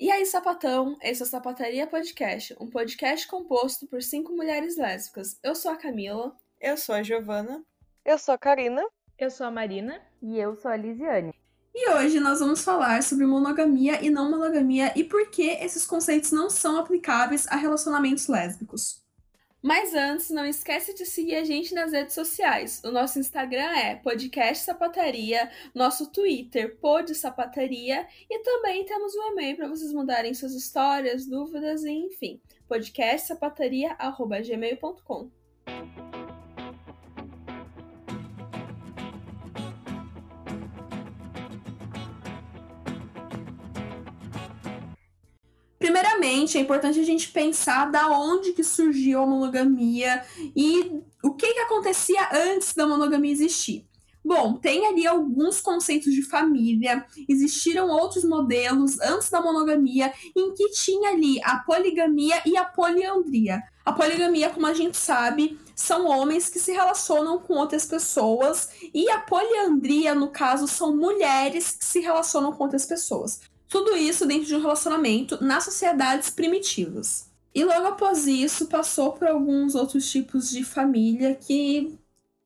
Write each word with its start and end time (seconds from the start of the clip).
E 0.00 0.10
aí, 0.10 0.24
sapatão? 0.24 0.96
Esse 1.02 1.20
é 1.20 1.26
o 1.26 1.28
Sapataria 1.28 1.86
Podcast, 1.86 2.56
um 2.58 2.70
podcast 2.70 3.28
composto 3.28 3.86
por 3.86 4.02
cinco 4.02 4.32
mulheres 4.32 4.78
lésbicas. 4.78 5.38
Eu 5.42 5.54
sou 5.54 5.70
a 5.70 5.76
Camila. 5.76 6.34
Eu 6.58 6.74
sou 6.78 6.94
a 6.94 7.02
Giovana. 7.02 7.62
Eu 8.02 8.18
sou 8.18 8.34
a 8.34 8.38
Karina. 8.38 8.82
Eu 9.18 9.30
sou 9.30 9.46
a 9.46 9.50
Marina. 9.50 10.00
E 10.22 10.38
eu 10.38 10.56
sou 10.56 10.70
a 10.70 10.76
Lisiane. 10.76 11.34
E 11.74 11.90
hoje 11.90 12.18
nós 12.18 12.40
vamos 12.40 12.64
falar 12.64 13.02
sobre 13.02 13.26
monogamia 13.26 14.02
e 14.02 14.08
não 14.08 14.30
monogamia 14.30 14.90
e 14.96 15.04
por 15.04 15.28
que 15.28 15.50
esses 15.50 15.86
conceitos 15.86 16.32
não 16.32 16.48
são 16.48 16.78
aplicáveis 16.78 17.46
a 17.48 17.56
relacionamentos 17.56 18.26
lésbicos. 18.26 19.02
Mas 19.62 19.94
antes, 19.94 20.30
não 20.30 20.46
esquece 20.46 20.94
de 20.94 21.04
seguir 21.04 21.34
a 21.36 21.44
gente 21.44 21.74
nas 21.74 21.92
redes 21.92 22.14
sociais. 22.14 22.80
O 22.84 22.90
nosso 22.90 23.18
Instagram 23.18 23.76
é 23.76 23.96
Podcast 23.96 24.64
Sapataria, 24.64 25.50
nosso 25.74 26.10
Twitter 26.10 26.78
Pod 26.78 27.14
Sapataria 27.14 28.08
e 28.28 28.38
também 28.38 28.86
temos 28.86 29.14
um 29.14 29.32
e-mail 29.32 29.56
para 29.56 29.68
vocês 29.68 29.92
mandarem 29.92 30.32
suas 30.32 30.54
histórias, 30.54 31.26
dúvidas 31.26 31.84
e 31.84 31.90
enfim, 31.90 32.40
podcastsapataria@gmail.com. 32.68 35.30
Primeiramente, 45.90 46.56
é 46.56 46.60
importante 46.60 47.00
a 47.00 47.04
gente 47.04 47.32
pensar 47.32 47.90
da 47.90 48.06
onde 48.10 48.52
que 48.52 48.62
surgiu 48.62 49.22
a 49.22 49.26
monogamia 49.26 50.22
e 50.54 51.02
o 51.20 51.34
que, 51.34 51.52
que 51.52 51.58
acontecia 51.58 52.28
antes 52.32 52.72
da 52.74 52.86
monogamia 52.86 53.32
existir. 53.32 53.88
Bom, 54.24 54.54
tem 54.54 54.86
ali 54.86 55.04
alguns 55.04 55.60
conceitos 55.60 56.14
de 56.14 56.22
família, 56.22 57.04
existiram 57.28 57.88
outros 57.88 58.22
modelos 58.22 59.00
antes 59.00 59.30
da 59.30 59.42
monogamia 59.42 60.12
em 60.36 60.54
que 60.54 60.70
tinha 60.70 61.10
ali 61.10 61.40
a 61.42 61.56
poligamia 61.58 62.40
e 62.46 62.56
a 62.56 62.64
poliandria. 62.64 63.60
A 63.84 63.92
poligamia, 63.92 64.50
como 64.50 64.68
a 64.68 64.74
gente 64.74 64.96
sabe, 64.96 65.58
são 65.74 66.06
homens 66.06 66.48
que 66.48 66.60
se 66.60 66.70
relacionam 66.70 67.40
com 67.40 67.54
outras 67.54 67.84
pessoas, 67.84 68.68
e 68.94 69.10
a 69.10 69.18
poliandria, 69.18 70.14
no 70.14 70.28
caso, 70.28 70.68
são 70.68 70.96
mulheres 70.96 71.72
que 71.72 71.84
se 71.84 71.98
relacionam 71.98 72.52
com 72.52 72.62
outras 72.62 72.86
pessoas. 72.86 73.40
Tudo 73.70 73.96
isso 73.96 74.26
dentro 74.26 74.46
de 74.46 74.56
um 74.56 74.60
relacionamento 74.60 75.42
nas 75.42 75.64
sociedades 75.64 76.28
primitivas. 76.28 77.30
E 77.54 77.64
logo 77.64 77.86
após 77.86 78.26
isso, 78.26 78.66
passou 78.66 79.12
por 79.12 79.28
alguns 79.28 79.74
outros 79.74 80.10
tipos 80.10 80.50
de 80.50 80.64
família 80.64 81.34
que 81.36 81.96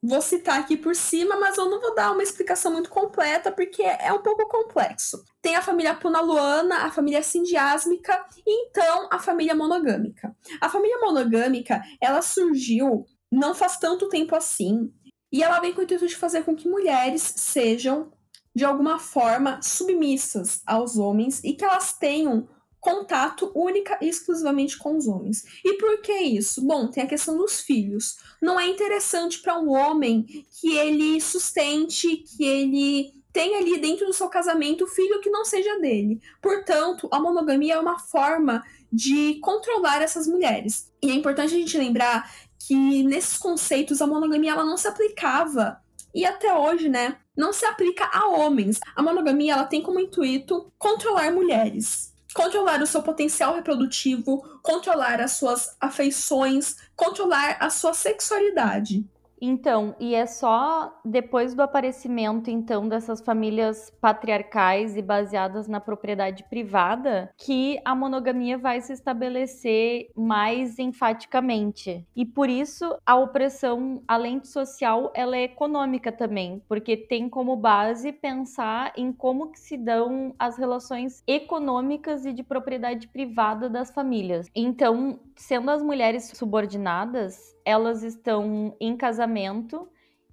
vou 0.02 0.20
citar 0.20 0.60
aqui 0.60 0.76
por 0.76 0.94
cima, 0.94 1.36
mas 1.36 1.56
eu 1.56 1.68
não 1.68 1.80
vou 1.80 1.94
dar 1.94 2.12
uma 2.12 2.22
explicação 2.22 2.70
muito 2.70 2.90
completa 2.90 3.50
porque 3.50 3.82
é 3.82 4.12
um 4.12 4.20
pouco 4.22 4.46
complexo. 4.46 5.24
Tem 5.40 5.56
a 5.56 5.62
família 5.62 5.94
punaluana, 5.94 6.84
a 6.84 6.90
família 6.90 7.22
sindiásmica 7.22 8.22
e 8.46 8.68
então 8.68 9.08
a 9.10 9.18
família 9.18 9.54
monogâmica. 9.54 10.36
A 10.60 10.68
família 10.68 10.98
monogâmica, 10.98 11.82
ela 12.00 12.20
surgiu 12.20 13.06
não 13.32 13.54
faz 13.54 13.78
tanto 13.78 14.08
tempo 14.08 14.36
assim, 14.36 14.92
e 15.32 15.42
ela 15.42 15.58
vem 15.58 15.72
com 15.72 15.80
o 15.80 15.82
intuito 15.82 16.06
de 16.06 16.14
fazer 16.14 16.44
com 16.44 16.54
que 16.54 16.68
mulheres 16.68 17.22
sejam 17.36 18.12
de 18.54 18.64
alguma 18.64 18.98
forma 18.98 19.60
submissas 19.62 20.62
aos 20.64 20.96
homens 20.96 21.42
e 21.42 21.54
que 21.54 21.64
elas 21.64 21.92
tenham 21.92 22.48
contato 22.84 23.50
única 23.54 23.98
e 24.02 24.08
exclusivamente 24.08 24.76
com 24.76 24.96
os 24.96 25.08
homens. 25.08 25.42
E 25.64 25.78
por 25.78 26.02
que 26.02 26.12
isso? 26.12 26.60
Bom, 26.62 26.88
tem 26.88 27.02
a 27.02 27.06
questão 27.06 27.36
dos 27.36 27.60
filhos. 27.60 28.18
Não 28.42 28.60
é 28.60 28.68
interessante 28.68 29.40
para 29.40 29.58
um 29.58 29.70
homem 29.70 30.26
que 30.60 30.76
ele 30.76 31.18
sustente, 31.20 32.18
que 32.18 32.44
ele 32.44 33.24
tenha 33.32 33.58
ali 33.58 33.80
dentro 33.80 34.06
do 34.06 34.12
seu 34.12 34.28
casamento 34.28 34.84
o 34.84 34.88
filho 34.88 35.20
que 35.20 35.30
não 35.30 35.44
seja 35.44 35.80
dele. 35.80 36.20
Portanto, 36.42 37.08
a 37.10 37.18
monogamia 37.18 37.74
é 37.74 37.80
uma 37.80 37.98
forma 37.98 38.62
de 38.92 39.40
controlar 39.40 40.02
essas 40.02 40.28
mulheres. 40.28 40.92
E 41.02 41.10
é 41.10 41.14
importante 41.14 41.54
a 41.54 41.58
gente 41.58 41.76
lembrar 41.78 42.30
que 42.66 43.02
nesses 43.02 43.38
conceitos 43.38 44.00
a 44.00 44.06
monogamia 44.06 44.52
ela 44.52 44.64
não 44.64 44.76
se 44.76 44.86
aplicava 44.86 45.78
e 46.14 46.24
até 46.24 46.54
hoje, 46.54 46.88
né, 46.88 47.16
não 47.36 47.52
se 47.52 47.64
aplica 47.64 48.08
a 48.12 48.28
homens. 48.28 48.80
A 48.94 49.02
monogamia 49.02 49.54
ela 49.54 49.64
tem 49.64 49.82
como 49.82 50.00
intuito 50.00 50.72
controlar 50.78 51.32
mulheres, 51.32 52.12
controlar 52.34 52.82
o 52.82 52.86
seu 52.86 53.02
potencial 53.02 53.54
reprodutivo, 53.54 54.42
controlar 54.62 55.20
as 55.20 55.32
suas 55.32 55.76
afeições, 55.80 56.76
controlar 56.96 57.56
a 57.60 57.70
sua 57.70 57.94
sexualidade. 57.94 59.04
Então, 59.40 59.94
e 60.00 60.14
é 60.14 60.26
só 60.26 60.98
depois 61.04 61.54
do 61.54 61.62
aparecimento, 61.62 62.50
então, 62.50 62.88
dessas 62.88 63.20
famílias 63.20 63.90
patriarcais 64.00 64.96
e 64.96 65.02
baseadas 65.02 65.68
na 65.68 65.80
propriedade 65.80 66.44
privada 66.44 67.30
que 67.36 67.78
a 67.84 67.94
monogamia 67.94 68.56
vai 68.56 68.80
se 68.80 68.92
estabelecer 68.92 70.10
mais 70.16 70.78
enfaticamente. 70.78 72.06
E 72.16 72.24
por 72.24 72.48
isso 72.48 72.96
a 73.04 73.16
opressão, 73.16 74.02
além 74.06 74.38
de 74.38 74.48
social, 74.48 75.12
ela 75.14 75.36
é 75.36 75.44
econômica 75.44 76.10
também, 76.10 76.62
porque 76.68 76.96
tem 76.96 77.28
como 77.28 77.56
base 77.56 78.12
pensar 78.12 78.92
em 78.96 79.12
como 79.12 79.50
que 79.50 79.58
se 79.58 79.76
dão 79.76 80.34
as 80.38 80.56
relações 80.56 81.22
econômicas 81.26 82.24
e 82.24 82.32
de 82.32 82.42
propriedade 82.42 83.08
privada 83.08 83.68
das 83.68 83.92
famílias. 83.92 84.48
Então, 84.54 85.20
sendo 85.36 85.70
as 85.70 85.82
mulheres 85.82 86.30
subordinadas, 86.34 87.54
elas 87.64 88.02
estão 88.02 88.76
em 88.80 88.96
casamento 88.96 89.23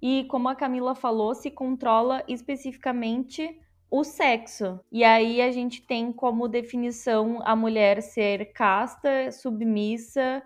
e, 0.00 0.24
como 0.24 0.48
a 0.48 0.54
Camila 0.56 0.94
falou, 0.94 1.34
se 1.34 1.50
controla 1.50 2.24
especificamente 2.26 3.60
o 3.90 4.02
sexo. 4.02 4.80
E 4.90 5.04
aí 5.04 5.40
a 5.40 5.52
gente 5.52 5.82
tem 5.86 6.10
como 6.10 6.48
definição 6.48 7.40
a 7.44 7.54
mulher 7.54 8.02
ser 8.02 8.52
casta, 8.52 9.30
submissa 9.30 10.42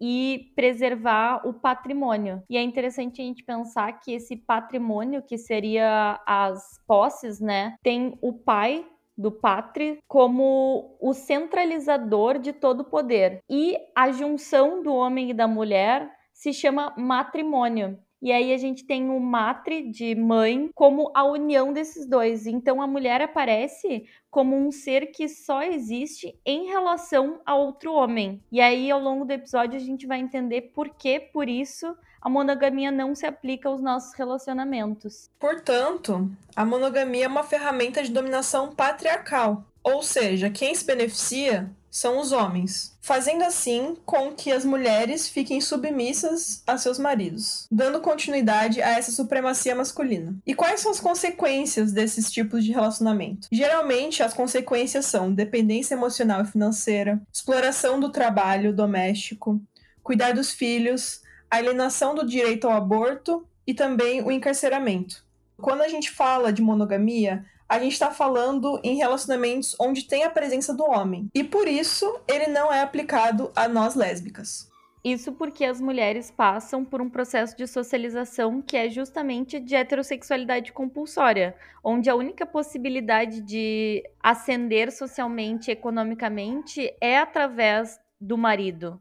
e 0.00 0.52
preservar 0.54 1.46
o 1.46 1.54
patrimônio. 1.54 2.42
E 2.50 2.56
é 2.56 2.62
interessante 2.62 3.22
a 3.22 3.24
gente 3.24 3.44
pensar 3.44 3.92
que 4.00 4.12
esse 4.12 4.36
patrimônio, 4.36 5.22
que 5.22 5.38
seria 5.38 6.20
as 6.26 6.80
posses, 6.86 7.40
né, 7.40 7.76
tem 7.82 8.18
o 8.20 8.32
pai 8.32 8.84
do 9.16 9.32
pátri 9.32 9.98
como 10.06 10.96
o 11.00 11.12
centralizador 11.12 12.38
de 12.38 12.52
todo 12.52 12.80
o 12.80 12.84
poder. 12.84 13.40
E 13.48 13.76
a 13.96 14.12
junção 14.12 14.82
do 14.82 14.94
homem 14.94 15.30
e 15.30 15.34
da 15.34 15.48
mulher 15.48 16.17
se 16.38 16.52
chama 16.52 16.94
matrimônio. 16.96 17.98
E 18.22 18.30
aí 18.30 18.52
a 18.52 18.56
gente 18.56 18.84
tem 18.84 19.10
o 19.10 19.18
matre 19.18 19.90
de 19.90 20.14
mãe 20.14 20.70
como 20.72 21.10
a 21.12 21.24
união 21.24 21.72
desses 21.72 22.06
dois. 22.06 22.46
Então 22.46 22.80
a 22.80 22.86
mulher 22.86 23.20
aparece 23.20 24.04
como 24.30 24.56
um 24.56 24.70
ser 24.70 25.06
que 25.06 25.28
só 25.28 25.62
existe 25.62 26.38
em 26.46 26.68
relação 26.68 27.40
a 27.44 27.56
outro 27.56 27.92
homem. 27.92 28.40
E 28.52 28.60
aí 28.60 28.88
ao 28.88 29.00
longo 29.00 29.24
do 29.24 29.32
episódio 29.32 29.76
a 29.76 29.82
gente 29.82 30.06
vai 30.06 30.20
entender 30.20 30.72
por 30.74 30.90
que, 30.90 31.18
por 31.18 31.48
isso, 31.48 31.92
a 32.20 32.28
monogamia 32.28 32.92
não 32.92 33.16
se 33.16 33.26
aplica 33.26 33.68
aos 33.68 33.80
nossos 33.80 34.14
relacionamentos. 34.14 35.30
Portanto, 35.40 36.30
a 36.54 36.64
monogamia 36.64 37.24
é 37.24 37.28
uma 37.28 37.42
ferramenta 37.42 38.02
de 38.02 38.12
dominação 38.12 38.74
patriarcal. 38.74 39.64
Ou 39.82 40.02
seja, 40.02 40.50
quem 40.50 40.74
se 40.74 40.84
beneficia 40.84 41.70
são 41.90 42.20
os 42.20 42.32
homens, 42.32 42.96
fazendo 43.00 43.42
assim 43.42 43.96
com 44.04 44.32
que 44.32 44.52
as 44.52 44.64
mulheres 44.64 45.28
fiquem 45.28 45.60
submissas 45.60 46.62
a 46.66 46.76
seus 46.76 46.98
maridos, 46.98 47.66
dando 47.70 48.00
continuidade 48.00 48.82
a 48.82 48.90
essa 48.90 49.10
supremacia 49.10 49.74
masculina. 49.74 50.36
E 50.46 50.54
quais 50.54 50.80
são 50.80 50.90
as 50.90 51.00
consequências 51.00 51.92
desses 51.92 52.30
tipos 52.30 52.64
de 52.64 52.72
relacionamento? 52.72 53.48
Geralmente, 53.50 54.22
as 54.22 54.34
consequências 54.34 55.06
são 55.06 55.32
dependência 55.32 55.94
emocional 55.94 56.42
e 56.42 56.46
financeira, 56.46 57.20
exploração 57.32 57.98
do 57.98 58.10
trabalho 58.10 58.72
doméstico, 58.72 59.60
cuidar 60.02 60.32
dos 60.32 60.52
filhos, 60.52 61.22
alienação 61.50 62.14
do 62.14 62.26
direito 62.26 62.66
ao 62.66 62.76
aborto 62.76 63.46
e 63.66 63.72
também 63.72 64.22
o 64.22 64.30
encarceramento. 64.30 65.26
Quando 65.56 65.80
a 65.80 65.88
gente 65.88 66.10
fala 66.10 66.52
de 66.52 66.62
monogamia, 66.62 67.44
a 67.68 67.78
gente 67.78 67.92
está 67.92 68.10
falando 68.10 68.80
em 68.82 68.96
relacionamentos 68.96 69.76
onde 69.78 70.04
tem 70.04 70.24
a 70.24 70.30
presença 70.30 70.72
do 70.72 70.84
homem. 70.84 71.28
E 71.34 71.44
por 71.44 71.68
isso 71.68 72.18
ele 72.26 72.46
não 72.46 72.72
é 72.72 72.80
aplicado 72.80 73.50
a 73.54 73.68
nós 73.68 73.94
lésbicas. 73.94 74.68
Isso 75.04 75.32
porque 75.32 75.64
as 75.64 75.80
mulheres 75.80 76.30
passam 76.30 76.84
por 76.84 77.00
um 77.00 77.08
processo 77.08 77.56
de 77.56 77.66
socialização 77.66 78.60
que 78.60 78.76
é 78.76 78.90
justamente 78.90 79.60
de 79.60 79.76
heterossexualidade 79.76 80.72
compulsória, 80.72 81.54
onde 81.84 82.10
a 82.10 82.16
única 82.16 82.44
possibilidade 82.44 83.40
de 83.40 84.02
ascender 84.20 84.90
socialmente 84.90 85.70
economicamente 85.70 86.92
é 87.00 87.16
através 87.16 88.00
do 88.20 88.36
marido. 88.36 89.00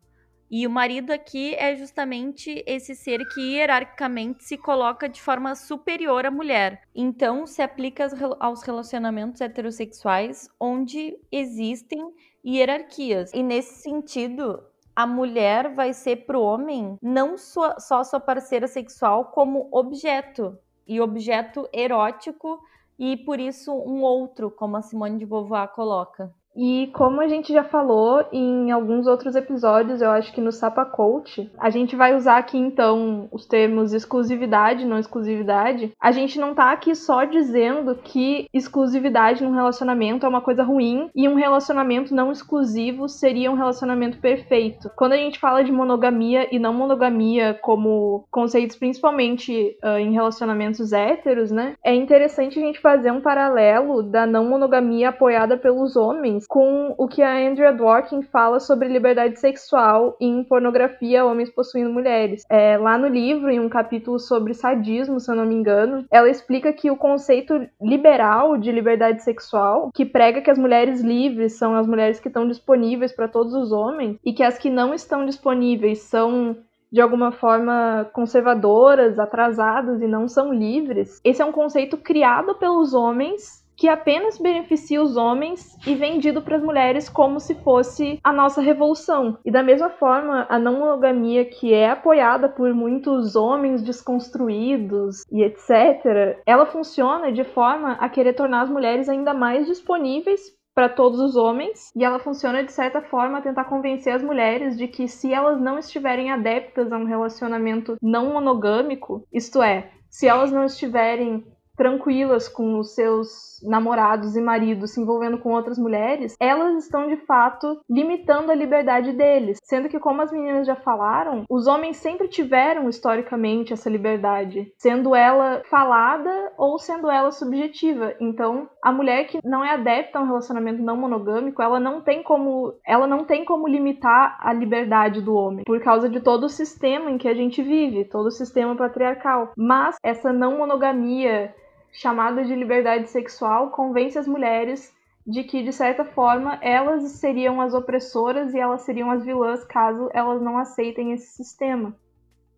E 0.50 0.66
o 0.66 0.70
marido 0.70 1.12
aqui 1.12 1.56
é 1.56 1.76
justamente 1.76 2.64
esse 2.66 2.96
ser 2.96 3.20
que 3.30 3.42
hierarquicamente 3.42 4.44
se 4.44 4.58
coloca 4.58 5.10
de 5.10 5.22
forma 5.22 5.56
superior 5.56 6.26
à 6.26 6.32
mulher. 6.32 6.82
Então, 6.96 7.46
se 7.46 7.62
aplica 7.62 8.08
aos 8.40 8.64
relacionamentos 8.64 9.42
heterossexuais 9.42 10.50
onde 10.60 11.18
existem 11.30 12.14
hierarquias. 12.46 13.34
E 13.34 13.44
nesse 13.44 13.82
sentido, 13.82 14.64
a 14.96 15.06
mulher 15.06 15.76
vai 15.76 15.94
ser 15.94 16.26
para 16.26 16.40
o 16.40 16.44
homem 16.44 16.98
não 17.02 17.38
sua, 17.38 17.80
só 17.80 18.04
sua 18.04 18.20
parceira 18.20 18.68
sexual, 18.68 19.26
como 19.26 19.68
objeto 19.72 20.58
e 20.88 21.02
objeto 21.02 21.68
erótico 21.74 22.60
e 22.98 23.18
por 23.18 23.40
isso 23.40 23.72
um 23.72 24.02
outro, 24.02 24.50
como 24.50 24.78
a 24.78 24.82
Simone 24.82 25.20
de 25.20 25.26
Beauvoir 25.26 25.68
coloca. 25.70 26.34
E 26.58 26.88
como 26.88 27.22
a 27.22 27.28
gente 27.28 27.54
já 27.54 27.64
falou 27.64 28.26
em 28.34 28.72
alguns 28.72 29.06
outros 29.06 29.36
episódios, 29.36 30.02
eu 30.02 30.10
acho 30.10 30.34
que 30.34 30.42
no 30.42 30.52
Sapa 30.52 30.84
Coach, 30.84 31.52
a 31.60 31.70
gente 31.70 31.96
vai 31.96 32.16
usar 32.16 32.38
aqui 32.38 32.58
então 32.58 33.30
os 33.32 33.46
termos 33.46 33.94
exclusividade 33.94 34.82
e 34.82 34.88
não 34.88 34.98
exclusividade. 34.98 35.94
A 36.02 36.12
gente 36.12 36.40
não 36.40 36.56
tá 36.56 36.72
aqui 36.72 36.96
só 36.96 37.26
dizendo 37.26 37.94
que 37.96 38.48
exclusividade 38.52 39.44
num 39.44 39.54
relacionamento 39.54 40.26
é 40.26 40.30
uma 40.30 40.42
coisa 40.42 40.64
ruim 40.64 41.12
e 41.16 41.30
um 41.30 41.36
relacionamento 41.36 42.16
não 42.16 42.32
exclusivo 42.32 43.08
seria 43.08 43.52
um 43.52 43.56
relacionamento 43.56 44.18
perfeito. 44.18 44.90
Quando 44.96 45.14
a 45.14 45.18
gente 45.18 45.40
fala 45.40 45.64
de 45.64 45.72
monogamia 45.72 46.48
e 46.52 46.58
não 46.58 46.74
monogamia 46.74 47.54
como 47.62 48.26
conceitos 48.32 48.76
principalmente 48.76 49.78
uh, 49.84 50.00
em 50.00 50.12
relacionamentos 50.12 50.92
héteros, 50.92 51.52
né? 51.52 51.76
É 51.86 51.94
interessante 51.94 52.58
a 52.58 52.62
gente 52.64 52.80
fazer 52.80 53.12
um 53.12 53.22
paralelo 53.22 54.02
da 54.02 54.26
não 54.26 54.46
monogamia 54.46 55.10
apoiada 55.10 55.56
pelos 55.56 55.96
homens 55.96 56.47
com 56.48 56.96
o 56.98 57.08
que 57.08 57.22
a 57.22 57.38
Andrea 57.38 57.74
Dworkin 57.74 58.22
fala 58.22 58.60
sobre 58.60 58.88
liberdade 58.88 59.40
sexual 59.40 60.16
em 60.20 60.44
pornografia, 60.44 61.26
homens 61.26 61.50
possuindo 61.50 61.92
mulheres. 61.92 62.44
É, 62.50 62.78
lá 62.78 62.98
no 62.98 63.08
livro, 63.08 63.50
em 63.50 63.60
um 63.60 63.70
capítulo 63.70 64.18
sobre 64.20 64.54
sadismo, 64.54 65.20
se 65.20 65.30
eu 65.30 65.36
não 65.36 65.46
me 65.46 65.56
engano, 65.56 66.06
ela 66.10 66.30
explica 66.30 66.72
que 66.72 66.90
o 66.90 66.96
conceito 66.98 67.68
liberal 67.82 68.58
de 68.58 68.72
liberdade 68.72 69.24
sexual, 69.24 69.92
que 69.94 70.06
prega 70.06 70.42
que 70.42 70.52
as 70.52 70.58
mulheres 70.58 71.02
livres 71.02 71.54
são 71.54 71.76
as 71.76 71.86
mulheres 71.86 72.20
que 72.20 72.28
estão 72.28 72.48
disponíveis 72.48 73.12
para 73.12 73.28
todos 73.28 73.54
os 73.54 73.72
homens 73.72 74.18
e 74.24 74.34
que 74.34 74.44
as 74.44 74.58
que 74.58 74.70
não 74.70 74.94
estão 74.94 75.26
disponíveis 75.26 76.00
são 76.00 76.58
de 76.92 77.02
alguma 77.02 77.32
forma 77.32 78.10
conservadoras, 78.14 79.20
atrasadas 79.20 80.02
e 80.02 80.08
não 80.08 80.28
são 80.28 80.54
livres. 80.54 81.20
Esse 81.24 81.42
é 81.42 81.46
um 81.46 81.52
conceito 81.52 81.98
criado 81.98 82.56
pelos 82.56 82.94
homens 82.94 83.67
que 83.78 83.88
apenas 83.88 84.40
beneficia 84.40 85.02
os 85.02 85.16
homens 85.16 85.78
e 85.86 85.94
vendido 85.94 86.42
para 86.42 86.58
as 86.58 86.64
mulheres 86.64 87.08
como 87.08 87.40
se 87.40 87.54
fosse 87.56 88.20
a 88.24 88.34
nossa 88.34 88.60
revolução. 88.60 89.38
E 89.46 89.52
da 89.52 89.62
mesma 89.62 89.90
forma, 89.92 90.48
a 90.50 90.58
não 90.58 90.80
monogamia 90.80 91.46
que 91.46 91.74
é 91.74 91.92
apoiada 91.92 92.50
por 92.50 92.74
muitos 92.74 93.36
homens 93.36 93.84
desconstruídos 93.84 95.24
e 95.32 95.44
etc, 95.44 96.42
ela 96.46 96.66
funciona 96.66 97.32
de 97.32 97.44
forma 97.44 97.94
a 97.94 98.10
querer 98.10 98.34
tornar 98.34 98.64
as 98.64 98.70
mulheres 98.70 99.08
ainda 99.08 99.34
mais 99.34 99.68
disponíveis 99.68 100.58
para 100.74 100.90
todos 100.90 101.20
os 101.20 101.36
homens 101.36 101.92
e 101.96 102.04
ela 102.04 102.20
funciona 102.20 102.64
de 102.64 102.72
certa 102.72 103.02
forma 103.02 103.40
a 103.40 103.42
tentar 103.42 103.66
convencer 103.66 104.14
as 104.14 104.24
mulheres 104.24 104.78
de 104.78 104.88
que 104.88 105.08
se 105.08 105.34
elas 105.34 105.60
não 105.60 105.80
estiverem 105.80 106.32
adeptas 106.32 106.92
a 106.92 106.98
um 106.98 107.06
relacionamento 107.06 107.98
não 108.02 108.34
monogâmico, 108.34 109.24
isto 109.34 109.62
é, 109.62 109.90
se 110.10 110.28
elas 110.28 110.52
não 110.52 110.66
estiverem 110.66 111.44
tranquilas 111.78 112.50
com 112.50 112.80
os 112.80 112.96
seus 112.96 113.48
namorados 113.64 114.36
e 114.36 114.42
maridos 114.42 114.92
se 114.92 115.02
envolvendo 115.02 115.38
com 115.38 115.54
outras 115.54 115.78
mulheres, 115.78 116.36
elas 116.40 116.84
estão 116.84 117.08
de 117.08 117.18
fato 117.18 117.80
limitando 117.90 118.52
a 118.52 118.56
liberdade 118.56 119.14
deles. 119.14 119.60
Sendo 119.64 119.90
que, 119.90 120.00
como 120.00 120.22
as 120.22 120.32
meninas 120.32 120.68
já 120.68 120.76
falaram, 120.76 121.46
os 121.50 121.68
homens 121.68 121.98
sempre 121.98 122.28
tiveram 122.28 122.90
historicamente 122.90 123.74
essa 123.74 123.90
liberdade, 123.90 124.72
sendo 124.78 125.16
ela 125.16 125.62
falada 125.70 126.52
ou 126.58 126.78
sendo 126.78 127.10
ela 127.10 127.32
subjetiva. 127.32 128.14
Então, 128.20 128.70
a 128.84 128.92
mulher 128.92 129.28
que 129.28 129.40
não 129.44 129.64
é 129.64 129.72
adepta 129.72 130.20
a 130.20 130.22
um 130.22 130.28
relacionamento 130.28 130.82
não 130.82 130.98
monogâmico, 130.98 131.62
ela 131.62 131.80
não 131.80 132.02
tem 132.02 132.24
como, 132.24 132.74
ela 132.86 133.08
não 133.08 133.24
tem 133.24 133.46
como 133.46 133.68
limitar 133.68 134.38
a 134.40 134.54
liberdade 134.54 135.22
do 135.22 135.36
homem, 135.36 135.64
por 135.66 135.80
causa 135.82 136.10
de 136.10 136.20
todo 136.20 136.46
o 136.46 136.50
sistema 136.50 137.12
em 137.12 137.18
que 137.18 137.28
a 137.28 137.34
gente 137.34 137.62
vive, 137.62 138.06
todo 138.06 138.28
o 138.28 138.32
sistema 138.32 138.76
patriarcal. 138.76 139.52
Mas 139.58 139.96
essa 140.04 140.32
não 140.32 140.58
monogamia 140.58 141.54
chamada 141.92 142.44
de 142.44 142.56
liberdade 142.56 143.10
sexual 143.10 143.72
convence 143.72 144.18
as 144.18 144.28
mulheres 144.28 144.96
de 145.26 145.44
que, 145.44 145.62
de 145.62 145.74
certa 145.74 146.06
forma, 146.06 146.58
elas 146.62 147.04
seriam 147.14 147.60
as 147.60 147.74
opressoras 147.74 148.54
e 148.54 148.60
elas 148.60 148.84
seriam 148.84 149.12
as 149.12 149.26
vilãs 149.26 149.66
caso 149.66 150.10
elas 150.14 150.42
não 150.42 150.58
aceitem 150.58 151.12
esse 151.12 151.28
sistema. 151.36 151.94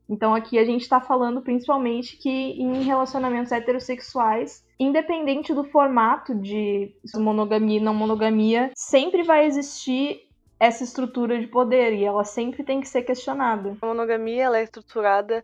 Então, 0.07 0.33
aqui 0.33 0.57
a 0.57 0.65
gente 0.65 0.81
está 0.81 0.99
falando 0.99 1.41
principalmente 1.41 2.17
que 2.17 2.29
em 2.29 2.81
relacionamentos 2.83 3.51
heterossexuais, 3.51 4.65
independente 4.79 5.53
do 5.53 5.63
formato 5.63 6.33
de 6.33 6.95
monogamia 7.15 7.79
e 7.79 7.83
não 7.83 7.93
monogamia, 7.93 8.71
sempre 8.75 9.23
vai 9.23 9.45
existir 9.45 10.27
essa 10.59 10.83
estrutura 10.83 11.39
de 11.39 11.47
poder 11.47 11.93
e 11.93 12.03
ela 12.03 12.23
sempre 12.23 12.63
tem 12.63 12.81
que 12.81 12.87
ser 12.87 13.03
questionada. 13.03 13.77
A 13.81 13.85
monogamia 13.85 14.43
ela 14.43 14.57
é 14.57 14.63
estruturada 14.63 15.43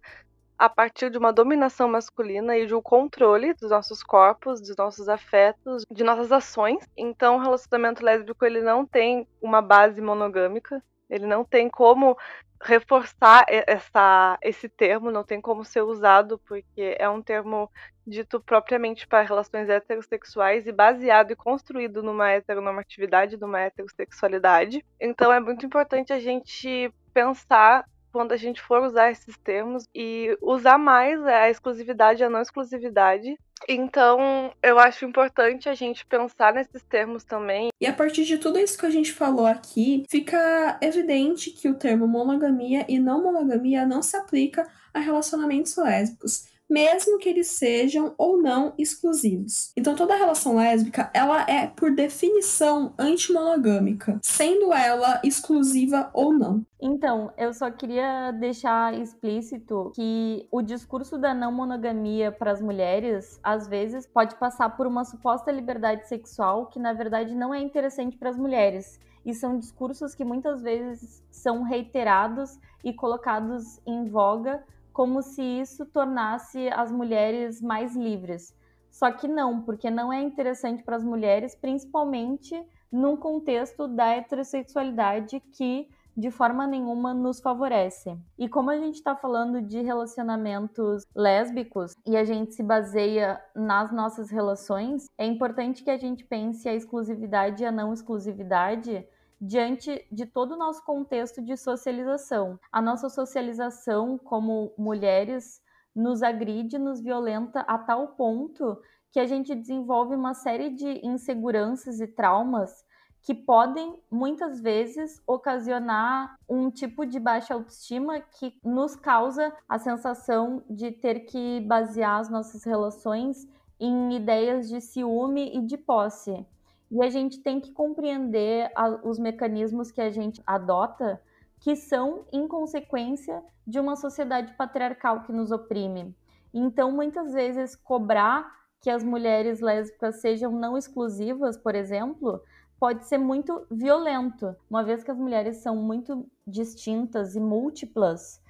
a 0.58 0.70
partir 0.70 1.10
de 1.10 1.18
uma 1.18 1.34
dominação 1.34 1.88
masculina 1.88 2.58
e 2.58 2.66
de 2.66 2.74
um 2.74 2.82
controle 2.82 3.54
dos 3.54 3.70
nossos 3.70 4.02
corpos, 4.02 4.62
dos 4.62 4.76
nossos 4.76 5.10
afetos, 5.10 5.86
de 5.92 6.04
nossas 6.04 6.32
ações. 6.32 6.88
Então, 6.96 7.36
o 7.36 7.42
relacionamento 7.42 8.04
lésbico 8.04 8.46
ele 8.46 8.62
não 8.62 8.86
tem 8.86 9.28
uma 9.42 9.62
base 9.62 10.02
monogâmica, 10.02 10.82
ele 11.10 11.26
não 11.26 11.44
tem 11.44 11.70
como 11.70 12.18
reforçar 12.62 13.46
essa, 13.48 14.38
esse 14.42 14.68
termo, 14.68 15.12
não 15.12 15.24
tem 15.24 15.40
como 15.40 15.64
ser 15.64 15.82
usado, 15.82 16.40
porque 16.48 16.96
é 16.98 17.08
um 17.08 17.22
termo 17.22 17.70
dito 18.08 18.40
propriamente 18.40 19.08
para 19.08 19.22
relações 19.22 19.70
heterossexuais 19.70 20.66
e 20.66 20.72
baseado 20.72 21.32
e 21.32 21.36
construído 21.36 22.02
numa 22.02 22.32
heteronormatividade, 22.32 23.38
numa 23.38 23.62
heterossexualidade. 23.62 24.84
Então 25.00 25.32
é 25.32 25.40
muito 25.40 25.66
importante 25.66 26.14
a 26.14 26.20
gente 26.20 26.92
pensar 27.14 27.86
quando 28.16 28.32
a 28.32 28.38
gente 28.38 28.62
for 28.62 28.82
usar 28.82 29.12
esses 29.12 29.36
termos 29.36 29.90
e 29.94 30.38
usar 30.42 30.78
mais 30.78 31.22
a 31.26 31.50
exclusividade 31.50 32.22
e 32.22 32.24
a 32.24 32.30
não 32.30 32.42
exclusividade. 32.42 33.38
Então, 33.68 34.54
eu 34.64 34.80
acho 34.80 35.04
importante 35.04 35.68
a 35.68 35.74
gente 35.74 36.06
pensar 36.06 36.54
nesses 36.54 36.82
termos 36.84 37.26
também. 37.26 37.68
E 37.82 37.86
a 37.86 37.92
partir 37.92 38.24
de 38.24 38.38
tudo 38.38 38.58
isso 38.58 38.78
que 38.78 38.86
a 38.86 38.90
gente 38.90 39.12
falou 39.12 39.46
aqui, 39.46 40.06
fica 40.10 40.80
evidente 40.82 41.52
que 41.52 41.68
o 41.68 41.76
termo 41.76 42.08
monogamia 42.08 42.86
e 42.88 43.00
não 43.00 43.22
monogamia 43.22 43.86
não 43.86 44.02
se 44.02 44.16
aplica 44.16 44.66
a 44.94 45.00
relacionamentos 45.00 45.76
lésbicos 45.76 46.55
mesmo 46.70 47.18
que 47.18 47.30
eles 47.30 47.48
sejam 47.48 48.14
ou 48.18 48.42
não 48.42 48.74
exclusivos. 48.78 49.72
Então 49.78 49.96
toda 49.96 50.16
relação 50.16 50.56
lésbica, 50.56 51.10
ela 51.14 51.46
é 51.50 51.68
por 51.68 51.92
definição 51.92 52.94
antimonogâmica, 52.98 54.20
sendo 54.22 54.74
ela 54.74 55.22
exclusiva 55.24 56.10
ou 56.14 56.34
não. 56.34 56.66
Então, 56.82 57.32
eu 57.38 57.52
só 57.54 57.72
queria 57.72 58.32
deixar 58.32 58.94
explícito 58.94 59.92
que 59.96 60.48
o 60.52 60.62
discurso 60.62 61.18
da 61.18 61.34
não 61.34 61.52
monogamia 61.52 62.32
para 62.32 62.52
as 62.52 62.62
mulheres, 62.62 63.40
às 63.42 63.68
vezes, 63.68 64.06
pode 64.06 64.36
passar 64.36 64.70
por 64.76 64.86
uma 64.86 65.04
suposta 65.04 65.52
liberdade 65.52 66.08
sexual 66.08 66.68
que 66.68 66.78
na 66.78 66.94
verdade 66.94 67.34
não 67.34 67.54
é 67.54 67.60
interessante 67.60 68.18
para 68.18 68.30
as 68.30 68.38
mulheres. 68.38 69.00
E 69.26 69.34
são 69.34 69.58
discursos 69.58 70.14
que 70.14 70.24
muitas 70.24 70.62
vezes 70.62 71.24
são 71.32 71.64
reiterados 71.64 72.60
e 72.84 72.94
colocados 72.94 73.80
em 73.86 74.08
voga 74.08 74.64
como 74.96 75.22
se 75.22 75.44
isso 75.44 75.86
tornasse 75.88 76.70
as 76.70 76.90
mulheres 76.90 77.62
mais 77.62 77.98
livres. 77.98 78.56
Só 78.90 79.12
que 79.12 79.28
não, 79.28 79.62
porque 79.62 79.92
não 79.92 80.12
é 80.12 80.22
interessante 80.22 80.82
para 80.84 80.96
as 80.96 81.04
mulheres, 81.04 81.54
principalmente 81.54 82.56
num 82.90 83.18
contexto 83.18 83.90
da 83.90 84.16
heterossexualidade 84.16 85.42
que 85.52 85.90
de 86.16 86.32
forma 86.32 86.66
nenhuma 86.66 87.14
nos 87.14 87.42
favorece. 87.42 88.18
E 88.40 88.48
como 88.48 88.70
a 88.70 88.78
gente 88.78 88.96
está 88.96 89.18
falando 89.18 89.62
de 89.62 89.82
relacionamentos 89.82 91.04
lésbicos 91.14 91.94
e 92.08 92.16
a 92.16 92.24
gente 92.24 92.56
se 92.56 92.64
baseia 92.64 93.38
nas 93.54 93.92
nossas 93.92 94.32
relações, 94.32 95.08
é 95.18 95.26
importante 95.26 95.84
que 95.84 95.92
a 95.92 95.98
gente 95.98 96.24
pense 96.24 96.70
a 96.70 96.74
exclusividade 96.74 97.64
e 97.64 97.66
a 97.66 97.72
não 97.72 97.92
exclusividade 97.92 99.06
diante 99.46 100.06
de 100.12 100.26
todo 100.26 100.54
o 100.54 100.58
nosso 100.58 100.84
contexto 100.84 101.42
de 101.42 101.56
socialização. 101.56 102.60
A 102.72 102.82
nossa 102.82 103.10
socialização 103.10 104.18
como 104.18 104.74
mulheres 104.78 105.62
nos 105.96 106.24
agride, 106.24 106.78
nos 106.78 107.00
violenta 107.00 107.62
a 107.62 107.78
tal 107.78 108.10
ponto 108.10 108.78
que 109.12 109.20
a 109.20 109.26
gente 109.26 109.56
desenvolve 109.56 110.16
uma 110.16 110.34
série 110.34 110.72
de 110.72 111.06
inseguranças 111.06 112.02
e 112.02 112.08
traumas 112.08 112.84
que 113.22 113.34
podem 113.34 114.00
muitas 114.12 114.62
vezes 114.62 115.22
ocasionar 115.26 116.38
um 116.48 116.70
tipo 116.70 117.06
de 117.06 117.20
baixa 117.20 117.54
autoestima 117.54 118.20
que 118.20 118.54
nos 118.64 118.96
causa 118.96 119.52
a 119.68 119.80
sensação 119.80 120.64
de 120.70 120.92
ter 120.92 121.22
que 121.22 121.62
basear 121.62 122.20
as 122.20 122.30
nossas 122.30 122.64
relações 122.64 123.48
em 123.80 124.16
ideias 124.16 124.70
de 124.70 124.80
ciúme 124.80 125.58
e 125.58 125.66
de 125.66 125.78
posse. 125.78 126.46
E 126.92 127.02
a 127.02 127.10
gente 127.10 127.40
tem 127.40 127.60
que 127.60 127.72
compreender 127.72 128.72
a, 128.76 128.90
os 129.04 129.18
mecanismos 129.20 129.92
que 129.92 130.02
a 130.02 130.10
gente 130.10 130.42
adota 130.46 131.22
que 131.60 131.76
são 131.76 132.26
em 132.32 132.48
consequência 132.48 133.44
de 133.66 133.80
uma 133.80 133.96
sociedade 133.96 134.54
patriarcal 134.54 135.24
que 135.24 135.32
nos 135.32 135.52
oprime. 135.52 136.16
Então, 136.54 136.92
muitas 136.92 137.34
vezes, 137.34 137.76
cobrar 137.76 138.50
que 138.80 138.90
as 138.90 139.04
mulheres 139.04 139.62
lésbicas 139.62 140.22
sejam 140.22 140.52
não 140.52 140.78
exclusivas, 140.78 141.58
por 141.58 141.74
exemplo, 141.74 142.42
pode 142.80 143.08
ser 143.08 143.18
muito 143.18 143.66
violento, 143.72 144.56
uma 144.70 144.84
vez 144.84 145.04
que 145.04 145.10
as 145.10 145.18
mulheres 145.18 145.58
são 145.58 145.76
muito 145.76 146.30
distintas 146.46 147.36
e 147.36 147.40
múltiplas. 147.40 148.42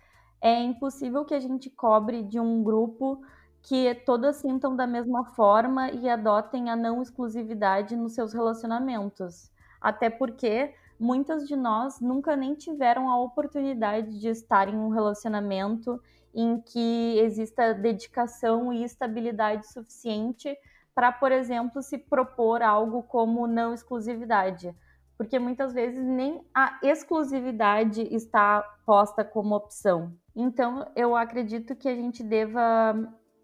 É 0.41 0.61
impossível 0.61 1.23
que 1.23 1.33
a 1.33 1.39
gente 1.39 1.69
cobre 1.69 2.21
de 2.21 2.39
um 2.39 2.61
grupo 2.61 3.21
que 3.65 3.95
todas 4.05 4.35
sintam 4.35 4.75
da 4.75 4.85
mesma 4.85 5.25
forma 5.25 5.89
e 5.89 6.07
adotem 6.07 6.69
a 6.69 6.75
não 6.75 7.01
exclusividade 7.01 7.95
nos 7.95 8.13
seus 8.13 8.31
relacionamentos. 8.31 9.51
Até 9.81 10.07
porque 10.07 10.75
muitas 10.99 11.47
de 11.47 11.55
nós 11.55 11.99
nunca 11.99 12.35
nem 12.35 12.53
tiveram 12.53 13.09
a 13.09 13.19
oportunidade 13.19 14.19
de 14.19 14.29
estar 14.29 14.69
em 14.69 14.77
um 14.77 14.89
relacionamento 14.89 15.99
em 16.31 16.61
que 16.61 17.17
exista 17.17 17.73
dedicação 17.73 18.71
e 18.71 18.83
estabilidade 18.83 19.67
suficiente 19.67 20.55
para, 20.93 21.11
por 21.11 21.31
exemplo, 21.31 21.81
se 21.81 21.97
propor 21.97 22.61
algo 22.61 23.01
como 23.01 23.47
não 23.47 23.73
exclusividade. 23.73 24.75
Porque 25.17 25.39
muitas 25.39 25.73
vezes 25.73 26.05
nem 26.05 26.45
a 26.53 26.77
exclusividade 26.83 28.03
está 28.13 28.61
posta 28.85 29.25
como 29.25 29.55
opção. 29.55 30.13
Então, 30.35 30.85
eu 30.95 31.15
acredito 31.15 31.75
que 31.75 31.89
a 31.89 31.95
gente 31.95 32.21
deva 32.21 32.93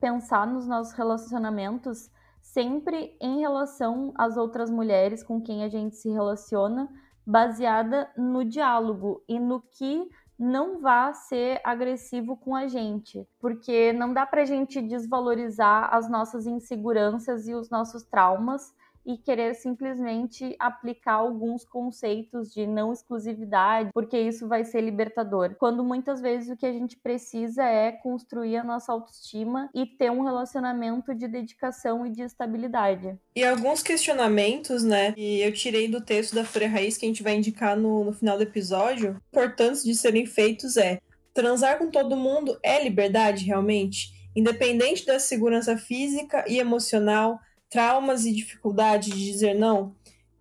pensar 0.02 0.48
nos 0.48 0.68
nossos 0.68 0.94
relacionamentos 0.94 2.10
sempre 2.42 3.16
em 3.22 3.40
relação 3.40 4.12
às 4.18 4.36
outras 4.36 4.70
mulheres 4.70 5.24
com 5.24 5.40
quem 5.40 5.64
a 5.64 5.70
gente 5.70 5.96
se 5.96 6.10
relaciona, 6.10 6.90
baseada 7.26 8.12
no 8.18 8.44
diálogo 8.44 9.24
e 9.30 9.40
no 9.40 9.62
que 9.62 10.10
não 10.38 10.82
vá 10.82 11.14
ser 11.14 11.62
agressivo 11.64 12.36
com 12.36 12.56
a 12.56 12.68
gente, 12.68 13.28
porque 13.40 13.94
não 13.94 14.12
dá 14.12 14.26
pra 14.26 14.44
gente 14.44 14.82
desvalorizar 14.82 15.94
as 15.94 16.10
nossas 16.10 16.48
inseguranças 16.48 17.48
e 17.48 17.54
os 17.54 17.70
nossos 17.70 18.04
traumas 18.04 18.74
e 19.06 19.18
querer 19.18 19.56
simplesmente 19.56 20.56
aplicar 20.60 21.14
alguns 21.14 21.64
conceitos 21.64 22.54
de 22.54 22.66
não 22.68 22.94
exclusividade, 22.94 23.90
porque 23.94 24.18
isso 24.18 24.48
vai 24.48 24.64
ser 24.64 24.82
libertador. 24.82 25.56
Quando 25.58 25.84
muitas 25.84 26.22
vezes 26.22 26.50
o 26.50 26.58
que 26.58 26.66
a 26.66 26.72
gente 26.72 26.98
precisa 26.98 27.64
é 27.64 27.92
construir 27.92 28.58
a 28.58 28.64
nossa 28.64 28.92
autoestima 28.92 29.70
e 29.74 29.86
ter 29.86 30.12
um 30.12 30.24
relacionamento 30.24 31.14
de 31.14 31.28
dedicação 31.28 32.06
e 32.06 32.12
de 32.12 32.22
estabilidade. 32.22 33.18
E 33.36 33.44
alguns 33.44 33.82
questionamentos, 33.82 34.84
né, 34.84 35.14
que 35.14 35.42
eu 35.42 35.54
tirei 35.54 35.88
do 35.88 36.02
texto 36.02 36.36
da 36.36 36.44
Freia 36.44 36.70
Raiz 36.70 36.98
que 36.98 37.06
a 37.06 37.10
gente 37.10 37.24
vai 37.24 37.36
indicar 37.36 37.78
no, 37.78 38.04
no 38.04 38.14
final 38.14 38.38
do 38.38 38.44
episódio, 38.44 39.22
importantes 39.30 39.84
de 39.84 39.96
serem 39.96 40.26
feitos 40.26 40.78
é 40.78 41.00
transar 41.34 41.78
com 41.78 41.90
todo 41.90 42.16
mundo 42.16 42.58
é 42.62 42.84
liberdade 42.84 43.46
realmente? 43.46 44.12
Independente 44.36 45.06
da 45.06 45.20
segurança 45.20 45.78
física 45.78 46.44
e 46.48 46.58
emocional, 46.60 47.40
traumas 47.72 48.26
e 48.26 48.34
dificuldade 48.34 49.10
de 49.10 49.26
dizer 49.32 49.56
não, 49.56 49.96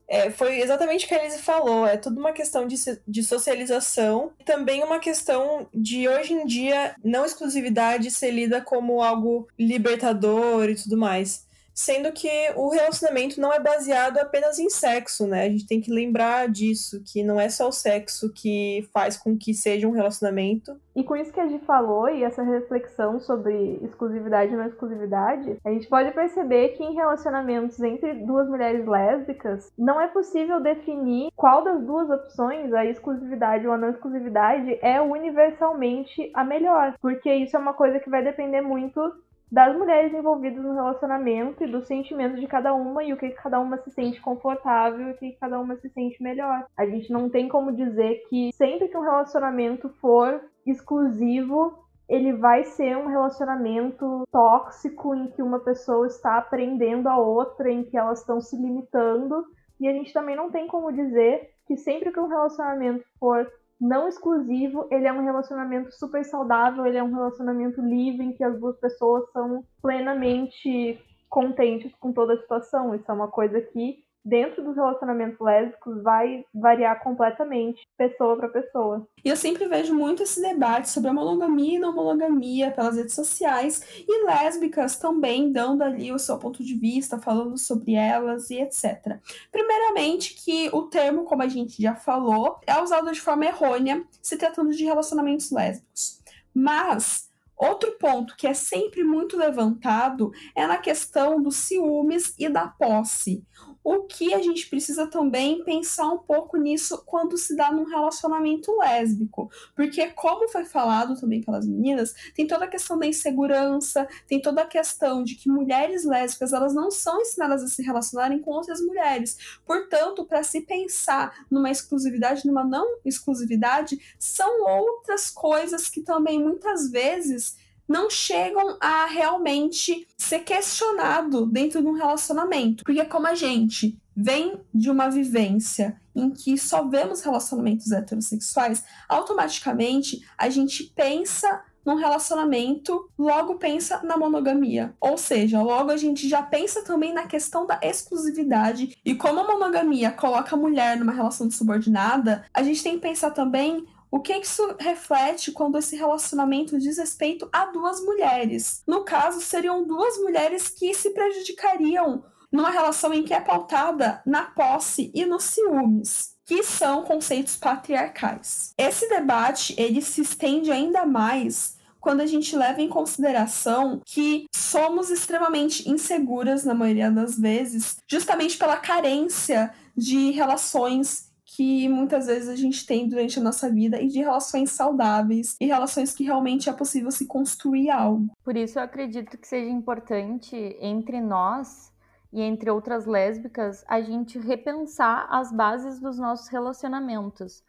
é, 0.06 0.28
foi 0.28 0.60
exatamente 0.60 1.04
o 1.04 1.08
que 1.08 1.14
a 1.14 1.24
Elise 1.24 1.40
falou. 1.40 1.86
É 1.86 1.96
tudo 1.96 2.18
uma 2.18 2.32
questão 2.32 2.66
de, 2.66 2.74
de 3.06 3.22
socialização 3.22 4.32
e 4.40 4.44
também 4.44 4.82
uma 4.82 4.98
questão 4.98 5.68
de 5.72 6.08
hoje 6.08 6.34
em 6.34 6.44
dia 6.44 6.96
não 7.02 7.24
exclusividade 7.24 8.10
ser 8.10 8.32
lida 8.32 8.60
como 8.60 9.00
algo 9.02 9.46
libertador 9.56 10.68
e 10.68 10.74
tudo 10.74 10.96
mais 10.96 11.48
sendo 11.80 12.12
que 12.12 12.28
o 12.56 12.68
relacionamento 12.68 13.40
não 13.40 13.50
é 13.50 13.58
baseado 13.58 14.18
apenas 14.18 14.58
em 14.58 14.68
sexo, 14.68 15.26
né? 15.26 15.44
A 15.44 15.48
gente 15.48 15.66
tem 15.66 15.80
que 15.80 15.90
lembrar 15.90 16.46
disso, 16.46 17.02
que 17.10 17.24
não 17.24 17.40
é 17.40 17.48
só 17.48 17.68
o 17.68 17.72
sexo 17.72 18.30
que 18.34 18.86
faz 18.92 19.16
com 19.16 19.34
que 19.34 19.54
seja 19.54 19.88
um 19.88 19.92
relacionamento. 19.92 20.78
E 20.94 21.02
com 21.02 21.16
isso 21.16 21.32
que 21.32 21.40
a 21.40 21.46
gente 21.46 21.64
falou 21.64 22.10
e 22.10 22.22
essa 22.22 22.42
reflexão 22.42 23.18
sobre 23.20 23.80
exclusividade 23.82 24.52
e 24.52 24.56
não 24.56 24.66
exclusividade, 24.66 25.56
a 25.64 25.70
gente 25.70 25.88
pode 25.88 26.12
perceber 26.12 26.70
que 26.70 26.84
em 26.84 26.94
relacionamentos 26.94 27.80
entre 27.80 28.12
duas 28.26 28.46
mulheres 28.46 28.86
lésbicas, 28.86 29.72
não 29.78 29.98
é 29.98 30.06
possível 30.08 30.60
definir 30.60 31.30
qual 31.34 31.64
das 31.64 31.82
duas 31.82 32.10
opções, 32.10 32.74
a 32.74 32.84
exclusividade 32.84 33.66
ou 33.66 33.72
a 33.72 33.78
não 33.78 33.88
exclusividade, 33.88 34.78
é 34.82 35.00
universalmente 35.00 36.30
a 36.34 36.44
melhor, 36.44 36.94
porque 37.00 37.32
isso 37.32 37.56
é 37.56 37.58
uma 37.58 37.72
coisa 37.72 37.98
que 37.98 38.10
vai 38.10 38.22
depender 38.22 38.60
muito 38.60 39.00
das 39.50 39.76
mulheres 39.76 40.14
envolvidas 40.14 40.62
no 40.62 40.74
relacionamento 40.74 41.64
e 41.64 41.70
dos 41.70 41.86
sentimentos 41.86 42.40
de 42.40 42.46
cada 42.46 42.72
uma 42.72 43.02
e 43.02 43.12
o 43.12 43.16
que 43.16 43.30
cada 43.30 43.58
uma 43.58 43.78
se 43.78 43.90
sente 43.90 44.20
confortável 44.20 45.08
e 45.08 45.10
o 45.10 45.16
que 45.16 45.32
cada 45.32 45.58
uma 45.58 45.76
se 45.76 45.88
sente 45.90 46.22
melhor. 46.22 46.66
A 46.76 46.86
gente 46.86 47.12
não 47.12 47.28
tem 47.28 47.48
como 47.48 47.72
dizer 47.72 48.22
que 48.28 48.50
sempre 48.52 48.88
que 48.88 48.96
um 48.96 49.02
relacionamento 49.02 49.88
for 50.00 50.40
exclusivo, 50.64 51.84
ele 52.08 52.32
vai 52.32 52.64
ser 52.64 52.96
um 52.96 53.08
relacionamento 53.08 54.24
tóxico 54.30 55.14
em 55.14 55.28
que 55.28 55.42
uma 55.42 55.58
pessoa 55.60 56.06
está 56.06 56.38
aprendendo 56.38 57.08
a 57.08 57.16
outra, 57.16 57.70
em 57.70 57.82
que 57.82 57.96
elas 57.96 58.20
estão 58.20 58.40
se 58.40 58.56
limitando. 58.56 59.44
E 59.80 59.88
a 59.88 59.92
gente 59.92 60.12
também 60.12 60.36
não 60.36 60.50
tem 60.50 60.66
como 60.68 60.92
dizer 60.92 61.50
que 61.66 61.76
sempre 61.76 62.12
que 62.12 62.20
um 62.20 62.26
relacionamento 62.26 63.04
for 63.18 63.50
não 63.80 64.08
exclusivo, 64.08 64.86
ele 64.90 65.06
é 65.06 65.12
um 65.12 65.24
relacionamento 65.24 65.90
super 65.92 66.24
saudável, 66.24 66.84
ele 66.84 66.98
é 66.98 67.02
um 67.02 67.14
relacionamento 67.14 67.80
livre 67.80 68.26
em 68.26 68.32
que 68.32 68.44
as 68.44 68.58
duas 68.60 68.78
pessoas 68.78 69.30
são 69.32 69.64
plenamente 69.80 71.00
contentes 71.28 71.94
com 71.96 72.12
toda 72.12 72.34
a 72.34 72.38
situação. 72.38 72.94
Isso 72.94 73.10
é 73.10 73.14
uma 73.14 73.28
coisa 73.28 73.60
que 73.60 74.04
dentro 74.24 74.62
dos 74.62 74.76
relacionamentos 74.76 75.38
lésbicos 75.40 76.02
vai 76.02 76.44
variar 76.54 77.02
completamente 77.02 77.80
pessoa 77.96 78.36
para 78.36 78.48
pessoa. 78.48 79.06
E 79.24 79.28
eu 79.28 79.36
sempre 79.36 79.66
vejo 79.66 79.94
muito 79.94 80.22
esse 80.22 80.40
debate 80.40 80.88
sobre 80.88 81.10
a 81.10 81.12
monogamia 81.12 81.76
e 81.76 81.78
não 81.78 81.94
monogamia 81.94 82.70
pelas 82.70 82.96
redes 82.96 83.14
sociais 83.14 84.04
e 84.06 84.24
lésbicas 84.26 84.96
também 84.96 85.52
dando 85.52 85.82
ali 85.82 86.12
o 86.12 86.18
seu 86.18 86.38
ponto 86.38 86.62
de 86.62 86.74
vista, 86.74 87.18
falando 87.18 87.56
sobre 87.56 87.94
elas 87.94 88.50
e 88.50 88.60
etc. 88.60 89.18
Primeiramente 89.50 90.34
que 90.34 90.68
o 90.72 90.82
termo, 90.82 91.24
como 91.24 91.42
a 91.42 91.48
gente 91.48 91.82
já 91.82 91.94
falou, 91.94 92.58
é 92.66 92.80
usado 92.80 93.10
de 93.12 93.20
forma 93.20 93.46
errônea 93.46 94.04
se 94.22 94.36
tratando 94.36 94.70
de 94.70 94.84
relacionamentos 94.84 95.50
lésbicos. 95.50 96.20
Mas 96.54 97.30
Outro 97.60 97.92
ponto 97.98 98.36
que 98.36 98.46
é 98.46 98.54
sempre 98.54 99.04
muito 99.04 99.36
levantado 99.36 100.32
é 100.56 100.66
na 100.66 100.78
questão 100.78 101.42
dos 101.42 101.56
ciúmes 101.56 102.34
e 102.38 102.48
da 102.48 102.66
posse. 102.66 103.44
O 103.82 104.02
que 104.02 104.34
a 104.34 104.42
gente 104.42 104.68
precisa 104.68 105.06
também 105.06 105.64
pensar 105.64 106.08
um 106.08 106.18
pouco 106.18 106.56
nisso 106.56 107.02
quando 107.06 107.38
se 107.38 107.56
dá 107.56 107.72
num 107.72 107.84
relacionamento 107.84 108.76
lésbico. 108.78 109.50
Porque, 109.74 110.06
como 110.08 110.48
foi 110.48 110.64
falado 110.64 111.18
também 111.18 111.40
pelas 111.40 111.66
meninas, 111.66 112.14
tem 112.34 112.46
toda 112.46 112.66
a 112.66 112.68
questão 112.68 112.98
da 112.98 113.06
insegurança, 113.06 114.06
tem 114.26 114.40
toda 114.40 114.62
a 114.62 114.66
questão 114.66 115.24
de 115.24 115.34
que 115.34 115.48
mulheres 115.48 116.04
lésbicas 116.04 116.52
elas 116.52 116.74
não 116.74 116.90
são 116.90 117.20
ensinadas 117.22 117.62
a 117.62 117.68
se 117.68 117.82
relacionarem 117.82 118.40
com 118.40 118.50
outras 118.50 118.80
mulheres. 118.80 119.58
Portanto, 119.64 120.24
para 120.24 120.42
se 120.42 120.60
pensar 120.60 121.46
numa 121.50 121.70
exclusividade, 121.70 122.46
numa 122.46 122.64
não 122.64 122.98
exclusividade, 123.04 123.98
são 124.18 124.62
outras 124.66 125.30
coisas 125.30 125.88
que 125.88 126.02
também 126.02 126.38
muitas 126.38 126.90
vezes 126.90 127.56
não 127.90 128.08
chegam 128.08 128.76
a 128.80 129.04
realmente 129.06 130.06
ser 130.16 130.38
questionado 130.44 131.44
dentro 131.44 131.82
de 131.82 131.88
um 131.88 131.94
relacionamento. 131.94 132.84
Porque 132.84 133.04
como 133.04 133.26
a 133.26 133.34
gente 133.34 133.98
vem 134.16 134.60
de 134.72 134.88
uma 134.88 135.10
vivência 135.10 136.00
em 136.14 136.30
que 136.30 136.56
só 136.56 136.86
vemos 136.86 137.20
relacionamentos 137.20 137.90
heterossexuais, 137.90 138.84
automaticamente 139.08 140.24
a 140.38 140.48
gente 140.48 140.84
pensa 140.94 141.64
num 141.84 141.96
relacionamento, 141.96 143.10
logo 143.18 143.56
pensa 143.56 144.00
na 144.04 144.16
monogamia. 144.16 144.94
Ou 145.00 145.18
seja, 145.18 145.60
logo 145.60 145.90
a 145.90 145.96
gente 145.96 146.28
já 146.28 146.42
pensa 146.42 146.84
também 146.84 147.12
na 147.12 147.26
questão 147.26 147.66
da 147.66 147.80
exclusividade. 147.82 148.96
E 149.04 149.16
como 149.16 149.40
a 149.40 149.46
monogamia 149.48 150.12
coloca 150.12 150.54
a 150.54 150.58
mulher 150.58 150.96
numa 150.96 151.12
relação 151.12 151.48
de 151.48 151.54
subordinada, 151.54 152.44
a 152.54 152.62
gente 152.62 152.84
tem 152.84 152.94
que 152.94 153.00
pensar 153.00 153.30
também 153.32 153.84
o 154.10 154.20
que 154.20 154.36
isso 154.36 154.74
reflete 154.78 155.52
quando 155.52 155.78
esse 155.78 155.96
relacionamento 155.96 156.78
diz 156.78 156.98
respeito 156.98 157.48
a 157.52 157.66
duas 157.66 158.00
mulheres? 158.00 158.82
No 158.86 159.04
caso, 159.04 159.40
seriam 159.40 159.86
duas 159.86 160.18
mulheres 160.18 160.68
que 160.68 160.92
se 160.92 161.10
prejudicariam 161.10 162.24
numa 162.50 162.70
relação 162.70 163.14
em 163.14 163.22
que 163.22 163.32
é 163.32 163.40
pautada 163.40 164.20
na 164.26 164.42
posse 164.42 165.12
e 165.14 165.24
nos 165.24 165.44
ciúmes, 165.44 166.34
que 166.44 166.64
são 166.64 167.04
conceitos 167.04 167.56
patriarcais. 167.56 168.72
Esse 168.76 169.08
debate 169.08 169.74
ele 169.78 170.02
se 170.02 170.22
estende 170.22 170.72
ainda 170.72 171.06
mais 171.06 171.78
quando 172.00 172.22
a 172.22 172.26
gente 172.26 172.56
leva 172.56 172.80
em 172.80 172.88
consideração 172.88 174.00
que 174.04 174.46
somos 174.52 175.10
extremamente 175.10 175.88
inseguras 175.88 176.64
na 176.64 176.74
maioria 176.74 177.10
das 177.10 177.38
vezes, 177.38 177.98
justamente 178.08 178.56
pela 178.56 178.76
carência 178.76 179.72
de 179.96 180.30
relações 180.30 181.29
que 181.56 181.88
muitas 181.88 182.26
vezes 182.26 182.48
a 182.48 182.54
gente 182.54 182.86
tem 182.86 183.08
durante 183.08 183.40
a 183.40 183.42
nossa 183.42 183.68
vida 183.68 184.00
e 184.00 184.06
de 184.06 184.20
relações 184.20 184.70
saudáveis 184.70 185.56
e 185.60 185.66
relações 185.66 186.14
que 186.14 186.22
realmente 186.22 186.68
é 186.68 186.72
possível 186.72 187.10
se 187.10 187.26
construir 187.26 187.90
algo. 187.90 188.30
Por 188.44 188.56
isso 188.56 188.78
eu 188.78 188.82
acredito 188.84 189.36
que 189.36 189.48
seja 189.48 189.68
importante 189.68 190.54
entre 190.80 191.20
nós 191.20 191.92
e 192.32 192.40
entre 192.40 192.70
outras 192.70 193.04
lésbicas 193.04 193.84
a 193.88 194.00
gente 194.00 194.38
repensar 194.38 195.26
as 195.28 195.50
bases 195.50 195.98
dos 195.98 196.18
nossos 196.18 196.46
relacionamentos, 196.46 197.64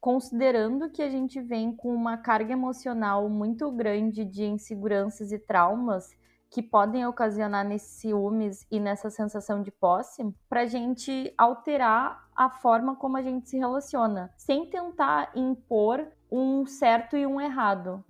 considerando 0.00 0.88
que 0.90 1.02
a 1.02 1.10
gente 1.10 1.40
vem 1.40 1.74
com 1.74 1.92
uma 1.92 2.16
carga 2.16 2.52
emocional 2.52 3.28
muito 3.28 3.68
grande 3.72 4.24
de 4.24 4.44
inseguranças 4.44 5.32
e 5.32 5.38
traumas 5.40 6.10
que 6.50 6.62
podem 6.62 7.06
ocasionar 7.06 7.66
nesses 7.66 8.00
ciúmes 8.00 8.66
e 8.70 8.78
nessa 8.78 9.10
sensação 9.10 9.62
de 9.62 9.70
posse, 9.70 10.22
para 10.48 10.62
a 10.62 10.66
gente 10.66 11.32
alterar 11.36 12.28
a 12.34 12.48
forma 12.48 12.96
como 12.96 13.16
a 13.16 13.22
gente 13.22 13.48
se 13.48 13.58
relaciona, 13.58 14.32
sem 14.36 14.66
tentar 14.66 15.32
impor 15.34 16.06
um 16.30 16.66
certo 16.66 17.16
e 17.16 17.26
um 17.26 17.40
errado, 17.40 18.04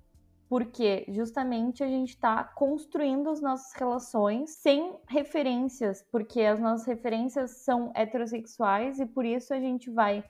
porque 0.48 1.04
justamente 1.08 1.82
a 1.82 1.88
gente 1.88 2.10
está 2.10 2.44
construindo 2.44 3.28
as 3.28 3.40
nossas 3.40 3.72
relações 3.72 4.50
sem 4.50 4.98
referências, 5.08 6.02
porque 6.10 6.42
as 6.42 6.60
nossas 6.60 6.86
referências 6.86 7.62
são 7.62 7.90
heterossexuais 7.94 8.98
e 9.00 9.06
por 9.06 9.24
isso 9.24 9.52
a 9.52 9.60
gente 9.60 9.90
vai 9.90 10.24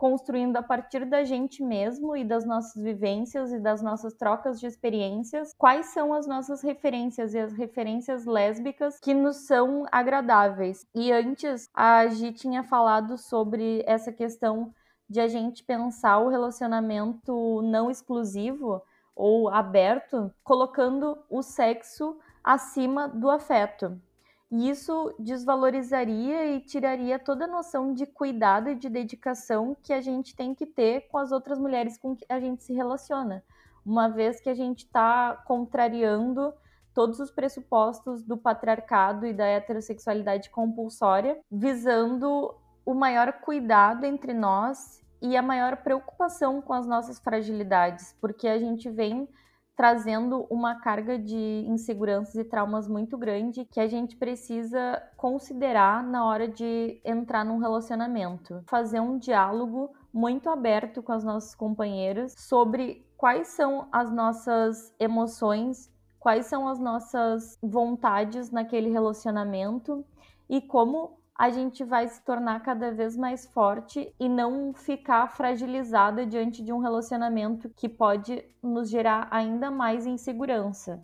construindo 0.00 0.56
a 0.56 0.62
partir 0.62 1.04
da 1.04 1.24
gente 1.24 1.62
mesmo 1.62 2.16
e 2.16 2.24
das 2.24 2.46
nossas 2.46 2.82
vivências 2.82 3.52
e 3.52 3.58
das 3.60 3.82
nossas 3.82 4.14
trocas 4.14 4.58
de 4.58 4.66
experiências, 4.66 5.52
quais 5.58 5.92
são 5.92 6.14
as 6.14 6.26
nossas 6.26 6.62
referências 6.62 7.34
e 7.34 7.38
as 7.38 7.52
referências 7.52 8.24
lésbicas 8.24 8.98
que 8.98 9.12
nos 9.12 9.46
são 9.46 9.84
agradáveis. 9.92 10.86
E 10.94 11.12
antes 11.12 11.68
a 11.74 12.06
Gi 12.06 12.32
tinha 12.32 12.62
falado 12.62 13.18
sobre 13.18 13.84
essa 13.86 14.10
questão 14.10 14.72
de 15.06 15.20
a 15.20 15.28
gente 15.28 15.62
pensar 15.64 16.16
o 16.20 16.30
relacionamento 16.30 17.60
não 17.60 17.90
exclusivo 17.90 18.80
ou 19.14 19.50
aberto, 19.50 20.32
colocando 20.42 21.18
o 21.28 21.42
sexo 21.42 22.16
acima 22.42 23.06
do 23.06 23.28
afeto. 23.28 24.00
E 24.50 24.68
isso 24.68 25.14
desvalorizaria 25.18 26.46
e 26.46 26.60
tiraria 26.60 27.18
toda 27.18 27.44
a 27.44 27.48
noção 27.48 27.94
de 27.94 28.04
cuidado 28.04 28.68
e 28.68 28.74
de 28.74 28.88
dedicação 28.88 29.76
que 29.80 29.92
a 29.92 30.00
gente 30.00 30.34
tem 30.34 30.54
que 30.54 30.66
ter 30.66 31.02
com 31.08 31.18
as 31.18 31.30
outras 31.30 31.58
mulheres 31.58 31.96
com 31.96 32.16
que 32.16 32.26
a 32.28 32.40
gente 32.40 32.64
se 32.64 32.72
relaciona, 32.72 33.44
uma 33.86 34.08
vez 34.08 34.40
que 34.40 34.50
a 34.50 34.54
gente 34.54 34.84
está 34.84 35.40
contrariando 35.46 36.52
todos 36.92 37.20
os 37.20 37.30
pressupostos 37.30 38.24
do 38.24 38.36
patriarcado 38.36 39.24
e 39.24 39.32
da 39.32 39.46
heterossexualidade 39.46 40.50
compulsória, 40.50 41.38
visando 41.48 42.52
o 42.84 42.92
maior 42.92 43.32
cuidado 43.34 44.04
entre 44.04 44.34
nós 44.34 45.00
e 45.22 45.36
a 45.36 45.42
maior 45.42 45.76
preocupação 45.76 46.60
com 46.60 46.72
as 46.72 46.86
nossas 46.86 47.20
fragilidades, 47.20 48.16
porque 48.20 48.48
a 48.48 48.58
gente 48.58 48.90
vem 48.90 49.28
trazendo 49.76 50.46
uma 50.50 50.74
carga 50.74 51.18
de 51.18 51.64
inseguranças 51.66 52.34
e 52.34 52.44
traumas 52.44 52.88
muito 52.88 53.16
grande 53.16 53.64
que 53.64 53.80
a 53.80 53.86
gente 53.86 54.16
precisa 54.16 55.02
considerar 55.16 56.02
na 56.02 56.24
hora 56.24 56.46
de 56.46 57.00
entrar 57.04 57.44
num 57.44 57.58
relacionamento. 57.58 58.62
Fazer 58.66 59.00
um 59.00 59.18
diálogo 59.18 59.90
muito 60.12 60.50
aberto 60.50 61.02
com 61.02 61.12
as 61.12 61.24
nossas 61.24 61.54
companheiras 61.54 62.34
sobre 62.36 63.06
quais 63.16 63.48
são 63.48 63.88
as 63.92 64.10
nossas 64.10 64.94
emoções, 64.98 65.90
quais 66.18 66.46
são 66.46 66.68
as 66.68 66.78
nossas 66.78 67.58
vontades 67.62 68.50
naquele 68.50 68.90
relacionamento 68.90 70.04
e 70.48 70.60
como 70.60 71.19
a 71.40 71.48
gente 71.48 71.82
vai 71.82 72.06
se 72.06 72.22
tornar 72.22 72.60
cada 72.60 72.92
vez 72.92 73.16
mais 73.16 73.46
forte 73.46 74.14
e 74.20 74.28
não 74.28 74.74
ficar 74.74 75.26
fragilizada 75.26 76.26
diante 76.26 76.62
de 76.62 76.70
um 76.70 76.80
relacionamento 76.80 77.70
que 77.70 77.88
pode 77.88 78.44
nos 78.62 78.90
gerar 78.90 79.26
ainda 79.30 79.70
mais 79.70 80.04
insegurança. 80.04 81.02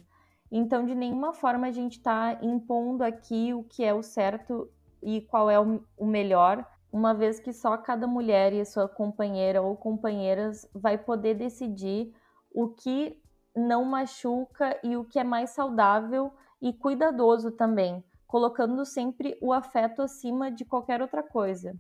Então, 0.53 0.85
de 0.85 0.95
nenhuma 0.95 1.33
forma 1.33 1.69
a 1.69 1.71
gente 1.71 1.97
está 1.97 2.39
impondo 2.43 3.03
aqui 3.03 3.55
o 3.55 3.65
que 3.65 3.83
é 3.83 3.95
o 3.95 4.03
certo 4.03 4.71
e 5.03 5.23
qual 5.23 5.49
é 5.49 5.59
o 5.59 6.05
melhor, 6.05 6.67
uma 6.93 7.15
vez 7.15 7.41
que 7.41 7.51
só 7.51 7.75
cada 7.79 8.07
mulher 8.07 8.53
e 8.53 8.63
sua 8.67 8.87
companheira 8.87 9.63
ou 9.63 9.75
companheiras 9.75 10.69
vai 10.75 10.99
poder 10.99 11.33
decidir 11.33 12.13
o 12.55 12.69
que 12.69 13.19
não 13.57 13.87
machuca 13.87 14.79
e 14.85 14.99
o 14.99 15.05
que 15.07 15.19
é 15.19 15.25
mais 15.25 15.49
saudável 15.49 16.31
e 16.61 16.75
cuidadoso 16.75 17.53
também 17.53 18.05
colocando 18.27 18.85
sempre 18.85 19.37
o 19.41 19.53
afeto 19.53 20.03
acima 20.03 20.51
de 20.51 20.65
qualquer 20.65 21.01
outra 21.01 21.23
coisa. 21.23 21.75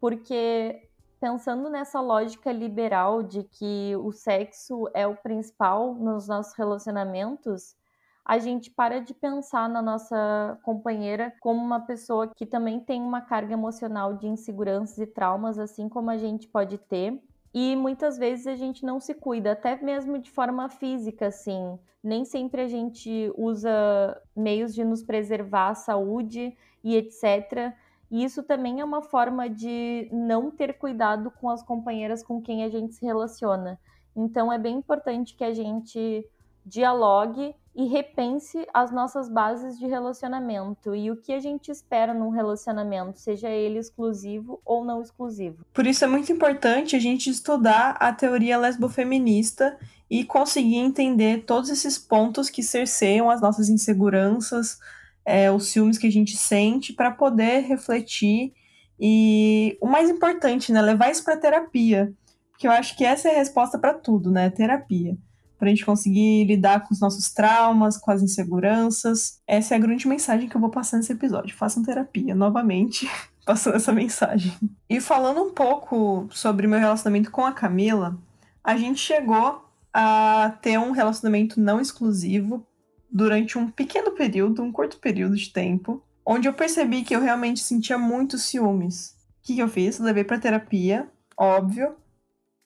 Porque 0.00 0.88
pensando 1.20 1.68
nessa 1.68 2.00
lógica 2.00 2.50
liberal 2.50 3.22
de 3.22 3.44
que 3.44 3.94
o 3.96 4.10
sexo 4.10 4.88
é 4.94 5.06
o 5.06 5.16
principal 5.16 5.94
nos 5.94 6.26
nossos 6.26 6.54
relacionamentos, 6.56 7.76
a 8.24 8.38
gente 8.38 8.70
para 8.70 9.00
de 9.00 9.12
pensar 9.12 9.68
na 9.68 9.82
nossa 9.82 10.58
companheira 10.62 11.34
como 11.40 11.60
uma 11.60 11.80
pessoa 11.80 12.32
que 12.34 12.46
também 12.46 12.80
tem 12.80 13.02
uma 13.02 13.20
carga 13.20 13.52
emocional 13.52 14.14
de 14.14 14.28
inseguranças 14.28 14.98
e 14.98 15.06
traumas, 15.06 15.58
assim 15.58 15.88
como 15.88 16.10
a 16.10 16.16
gente 16.16 16.46
pode 16.46 16.78
ter. 16.78 17.20
E 17.52 17.74
muitas 17.74 18.16
vezes 18.16 18.46
a 18.46 18.54
gente 18.54 18.84
não 18.84 19.00
se 19.00 19.12
cuida, 19.12 19.52
até 19.52 19.76
mesmo 19.82 20.18
de 20.18 20.30
forma 20.30 20.68
física, 20.68 21.26
assim. 21.26 21.78
Nem 22.02 22.24
sempre 22.24 22.62
a 22.62 22.68
gente 22.68 23.32
usa 23.36 24.20
meios 24.34 24.74
de 24.74 24.84
nos 24.84 25.02
preservar 25.02 25.70
a 25.70 25.74
saúde 25.74 26.56
e 26.82 26.96
etc. 26.96 27.74
E 28.10 28.24
isso 28.24 28.42
também 28.42 28.80
é 28.80 28.84
uma 28.84 29.02
forma 29.02 29.48
de 29.48 30.08
não 30.12 30.50
ter 30.50 30.78
cuidado 30.78 31.30
com 31.30 31.50
as 31.50 31.62
companheiras 31.62 32.22
com 32.22 32.40
quem 32.40 32.64
a 32.64 32.68
gente 32.68 32.94
se 32.94 33.04
relaciona. 33.04 33.78
Então 34.16 34.52
é 34.52 34.58
bem 34.58 34.76
importante 34.76 35.36
que 35.36 35.44
a 35.44 35.52
gente 35.52 36.24
dialogue 36.64 37.54
e 37.74 37.86
repense 37.86 38.66
as 38.74 38.90
nossas 38.90 39.28
bases 39.28 39.78
de 39.78 39.86
relacionamento 39.86 40.94
e 40.94 41.10
o 41.10 41.16
que 41.16 41.32
a 41.32 41.38
gente 41.38 41.70
espera 41.70 42.12
num 42.12 42.30
relacionamento, 42.30 43.20
seja 43.20 43.48
ele 43.48 43.78
exclusivo 43.78 44.60
ou 44.64 44.84
não 44.84 45.00
exclusivo. 45.00 45.64
Por 45.72 45.86
isso 45.86 46.04
é 46.04 46.08
muito 46.08 46.32
importante 46.32 46.96
a 46.96 46.98
gente 46.98 47.30
estudar 47.30 47.96
a 48.00 48.12
teoria 48.12 48.58
lesbofeminista 48.58 49.78
e 50.10 50.24
conseguir 50.24 50.76
entender 50.76 51.44
todos 51.44 51.70
esses 51.70 51.96
pontos 51.96 52.50
que 52.50 52.62
cerceiam 52.62 53.30
as 53.30 53.40
nossas 53.40 53.68
inseguranças, 53.68 54.78
é, 55.24 55.50
os 55.50 55.68
ciúmes 55.68 55.96
que 55.96 56.08
a 56.08 56.12
gente 56.12 56.36
sente, 56.36 56.92
para 56.92 57.12
poder 57.12 57.60
refletir 57.60 58.52
e 58.98 59.78
o 59.80 59.86
mais 59.86 60.10
importante, 60.10 60.72
né, 60.72 60.82
levar 60.82 61.10
isso 61.10 61.24
para 61.24 61.36
terapia, 61.36 62.12
porque 62.50 62.66
eu 62.66 62.72
acho 62.72 62.96
que 62.96 63.04
essa 63.04 63.28
é 63.28 63.36
a 63.36 63.38
resposta 63.38 63.78
para 63.78 63.94
tudo, 63.94 64.30
né, 64.30 64.50
terapia 64.50 65.16
para 65.60 65.68
a 65.68 65.70
gente 65.70 65.84
conseguir 65.84 66.44
lidar 66.46 66.80
com 66.80 66.94
os 66.94 67.00
nossos 67.00 67.30
traumas, 67.30 67.98
com 67.98 68.10
as 68.10 68.22
inseguranças. 68.22 69.40
Essa 69.46 69.74
é 69.74 69.76
a 69.76 69.80
grande 69.80 70.08
mensagem 70.08 70.48
que 70.48 70.56
eu 70.56 70.60
vou 70.60 70.70
passar 70.70 70.96
nesse 70.96 71.12
episódio. 71.12 71.54
Façam 71.54 71.82
terapia, 71.82 72.34
novamente, 72.34 73.08
passando 73.44 73.76
essa 73.76 73.92
mensagem. 73.92 74.52
E 74.88 75.00
falando 75.00 75.42
um 75.42 75.52
pouco 75.52 76.26
sobre 76.30 76.66
meu 76.66 76.78
relacionamento 76.78 77.30
com 77.30 77.44
a 77.44 77.52
Camila, 77.52 78.18
a 78.64 78.74
gente 78.78 78.98
chegou 78.98 79.62
a 79.92 80.56
ter 80.62 80.78
um 80.78 80.92
relacionamento 80.92 81.60
não 81.60 81.78
exclusivo 81.78 82.66
durante 83.12 83.58
um 83.58 83.70
pequeno 83.70 84.12
período, 84.12 84.62
um 84.62 84.72
curto 84.72 84.98
período 84.98 85.36
de 85.36 85.52
tempo, 85.52 86.02
onde 86.24 86.48
eu 86.48 86.54
percebi 86.54 87.02
que 87.02 87.14
eu 87.14 87.20
realmente 87.20 87.60
sentia 87.60 87.98
muitos 87.98 88.44
ciúmes. 88.44 89.14
O 89.42 89.42
que, 89.42 89.58
eu 89.58 89.68
fiz? 89.68 89.98
Levei 89.98 90.24
para 90.24 90.38
terapia, 90.38 91.06
óbvio, 91.36 91.96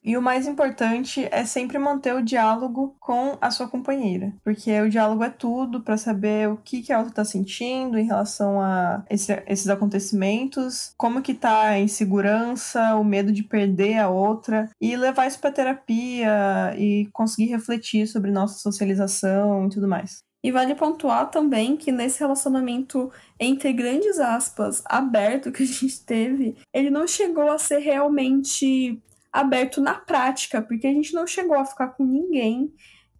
e 0.05 0.17
o 0.17 0.23
mais 0.23 0.47
importante 0.47 1.27
é 1.31 1.45
sempre 1.47 1.79
manter 1.79 2.15
o 2.15 2.23
diálogo 2.23 2.95
com 3.01 3.39
a 3.41 3.51
sua 3.51 3.67
companheira, 3.67 4.35
porque 4.45 4.79
o 4.81 4.91
diálogo 4.91 5.25
é 5.25 5.31
tudo 5.31 5.81
para 5.81 5.97
saber 5.97 6.49
o 6.49 6.59
que, 6.59 6.83
que 6.83 6.93
a 6.93 6.99
outra 6.99 7.13
está 7.13 7.25
sentindo 7.25 7.99
em 7.99 8.05
relação 8.05 8.61
a 8.61 9.03
esse, 9.09 9.33
esses 9.47 9.69
acontecimentos, 9.69 10.93
como 10.99 11.23
que 11.23 11.33
tá 11.33 11.69
a 11.69 11.81
insegurança, 11.81 12.97
o 12.97 13.05
medo 13.05 13.33
de 13.33 13.43
perder 13.43 13.99
a 13.99 14.09
outra 14.09 14.69
e 14.81 14.95
levar 14.97 15.27
isso 15.27 15.41
para 15.41 15.53
terapia 15.53 16.75
e 16.77 17.09
conseguir 17.13 17.47
refletir 17.47 18.07
sobre 18.07 18.31
nossa 18.31 18.59
socialização 18.59 19.67
e 19.67 19.71
tudo 19.71 19.89
mais. 19.89 20.23
E 20.45 20.53
vale 20.53 20.75
pontuar 20.75 21.31
também 21.31 21.75
que 21.75 21.91
nesse 21.91 22.21
relacionamento, 22.21 23.11
entre 23.41 23.73
grandes 23.73 24.19
aspas, 24.19 24.83
aberto 24.85 25.51
que 25.51 25.63
a 25.63 25.67
gente 25.67 26.05
teve, 26.05 26.55
ele 26.71 26.91
não 26.91 27.07
chegou 27.07 27.51
a 27.51 27.59
ser 27.59 27.79
realmente 27.79 29.03
aberto 29.35 29.81
na 29.81 29.95
prática, 29.95 30.63
porque 30.63 30.87
a 30.87 30.93
gente 30.93 31.13
não 31.13 31.27
chegou 31.27 31.57
a 31.57 31.65
ficar 31.65 31.89
com 31.89 32.05
ninguém, 32.05 32.73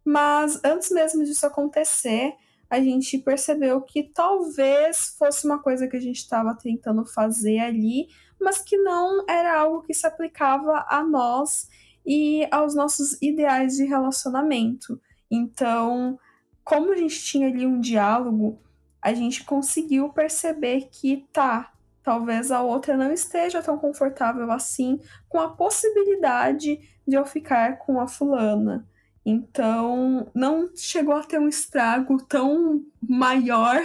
mas 0.05 0.61
antes 0.65 0.93
mesmo 0.93 1.25
disso 1.25 1.45
acontecer, 1.45 2.35
a 2.71 2.81
gente 2.81 3.19
percebeu 3.19 3.81
que 3.81 4.05
talvez 4.05 5.17
fosse 5.19 5.45
uma 5.45 5.59
coisa 5.59 5.89
que 5.89 5.97
a 5.97 6.01
gente 6.01 6.19
estava 6.19 6.55
tentando 6.55 7.05
fazer 7.05 7.59
ali, 7.59 8.07
mas 8.41 8.59
que 8.59 8.77
não 8.77 9.25
era 9.29 9.59
algo 9.59 9.83
que 9.83 9.93
se 9.93 10.07
aplicava 10.07 10.87
a 10.89 11.03
nós 11.03 11.69
e 12.07 12.47
aos 12.49 12.77
nossos 12.77 13.21
ideais 13.21 13.75
de 13.75 13.85
relacionamento. 13.85 15.01
Então, 15.29 16.17
como 16.63 16.93
a 16.93 16.97
gente 16.97 17.25
tinha 17.25 17.49
ali 17.49 17.67
um 17.67 17.81
diálogo, 17.81 18.63
a 19.03 19.13
gente 19.13 19.43
conseguiu 19.43 20.11
perceber 20.11 20.89
que 20.93 21.27
tá, 21.33 21.74
talvez 22.05 22.53
a 22.53 22.63
outra 22.63 22.97
não 22.97 23.11
esteja 23.11 23.63
tão 23.63 23.79
confortável 23.79 24.53
assim 24.53 25.01
com 25.29 25.41
a 25.41 25.49
possibilidade 25.49 26.79
de 27.09 27.17
eu 27.17 27.25
ficar 27.25 27.79
com 27.79 27.99
a 27.99 28.07
fulana. 28.07 28.87
Então, 29.27 30.31
não 30.35 30.69
chegou 30.77 31.15
a 31.15 31.23
ter 31.23 31.39
um 31.39 31.49
estrago 31.49 32.23
tão 32.25 32.85
maior, 33.01 33.81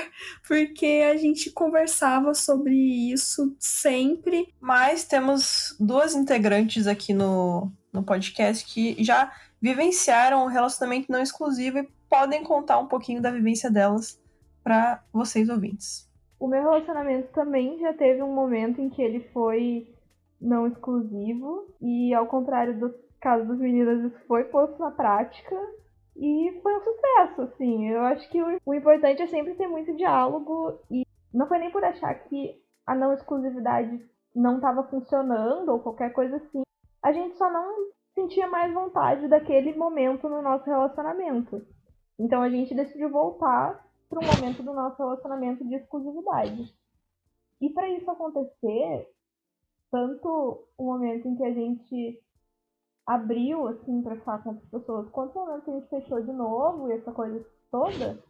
porque 0.45 1.09
a 1.09 1.15
gente 1.15 1.49
conversava 1.51 2.33
sobre 2.33 2.75
isso 2.75 3.55
sempre. 3.57 4.53
Mas 4.59 5.05
temos 5.05 5.77
duas 5.79 6.13
integrantes 6.13 6.87
aqui 6.87 7.13
no, 7.13 7.71
no 7.93 8.03
podcast 8.03 8.65
que 8.65 9.01
já 9.01 9.31
vivenciaram 9.61 10.43
um 10.43 10.47
relacionamento 10.47 11.09
não 11.09 11.21
exclusivo 11.21 11.79
e 11.79 11.89
podem 12.09 12.43
contar 12.43 12.77
um 12.79 12.87
pouquinho 12.87 13.21
da 13.21 13.31
vivência 13.31 13.71
delas 13.71 14.19
para 14.61 15.01
vocês 15.13 15.47
ouvintes. 15.47 16.08
O 16.39 16.47
meu 16.47 16.61
relacionamento 16.61 17.31
também 17.33 17.77
já 17.79 17.93
teve 17.93 18.23
um 18.23 18.33
momento 18.33 18.79
em 18.79 18.89
que 18.89 19.01
ele 19.01 19.19
foi 19.33 19.93
não 20.39 20.67
exclusivo, 20.67 21.67
e 21.81 22.13
ao 22.13 22.27
contrário 22.27 22.79
do 22.79 22.93
caso 23.19 23.45
dos 23.45 23.59
meninos, 23.59 24.05
isso 24.05 24.25
foi 24.25 24.45
posto 24.45 24.79
na 24.79 24.91
prática. 24.91 25.55
E 26.15 26.59
foi 26.61 26.75
um 26.75 26.81
sucesso, 26.81 27.41
assim. 27.43 27.89
Eu 27.89 28.01
acho 28.01 28.29
que 28.29 28.41
o, 28.65 28.73
importante 28.73 29.21
é 29.21 29.27
sempre 29.27 29.55
ter 29.55 29.67
muito 29.67 29.95
diálogo 29.95 30.79
e 30.91 31.05
não 31.33 31.47
foi 31.47 31.59
nem 31.59 31.71
por 31.71 31.83
achar 31.83 32.13
que 32.13 32.61
a 32.85 32.93
não 32.93 33.13
exclusividade 33.13 34.05
não 34.35 34.55
estava 34.55 34.83
funcionando 34.83 35.69
ou 35.69 35.79
qualquer 35.79 36.11
coisa 36.11 36.35
assim. 36.37 36.61
A 37.01 37.13
gente 37.13 37.37
só 37.37 37.49
não 37.49 37.89
sentia 38.13 38.47
mais 38.47 38.73
vontade 38.73 39.27
daquele 39.27 39.73
momento 39.75 40.27
no 40.27 40.41
nosso 40.41 40.65
relacionamento. 40.65 41.65
Então 42.19 42.41
a 42.41 42.49
gente 42.49 42.75
decidiu 42.75 43.09
voltar 43.09 43.81
um 44.19 44.35
momento 44.35 44.63
do 44.63 44.73
nosso 44.73 44.97
relacionamento 44.97 45.65
de 45.65 45.75
exclusividade. 45.75 46.73
E 47.61 47.69
para 47.69 47.89
isso 47.89 48.09
acontecer, 48.09 49.09
tanto 49.91 50.65
o 50.77 50.83
momento 50.83 51.27
em 51.27 51.35
que 51.35 51.43
a 51.43 51.53
gente 51.53 52.21
abriu 53.05 53.67
assim 53.67 54.01
para 54.01 54.17
falar 54.17 54.43
com 54.43 54.49
outras 54.49 54.69
pessoas, 54.69 55.09
quanto 55.09 55.37
o 55.37 55.45
momento 55.45 55.63
que 55.63 55.71
a 55.71 55.73
gente 55.73 55.89
fechou 55.89 56.21
de 56.21 56.31
novo 56.31 56.89
e 56.89 56.93
essa 56.93 57.11
coisa 57.11 57.43
toda, 57.71 58.23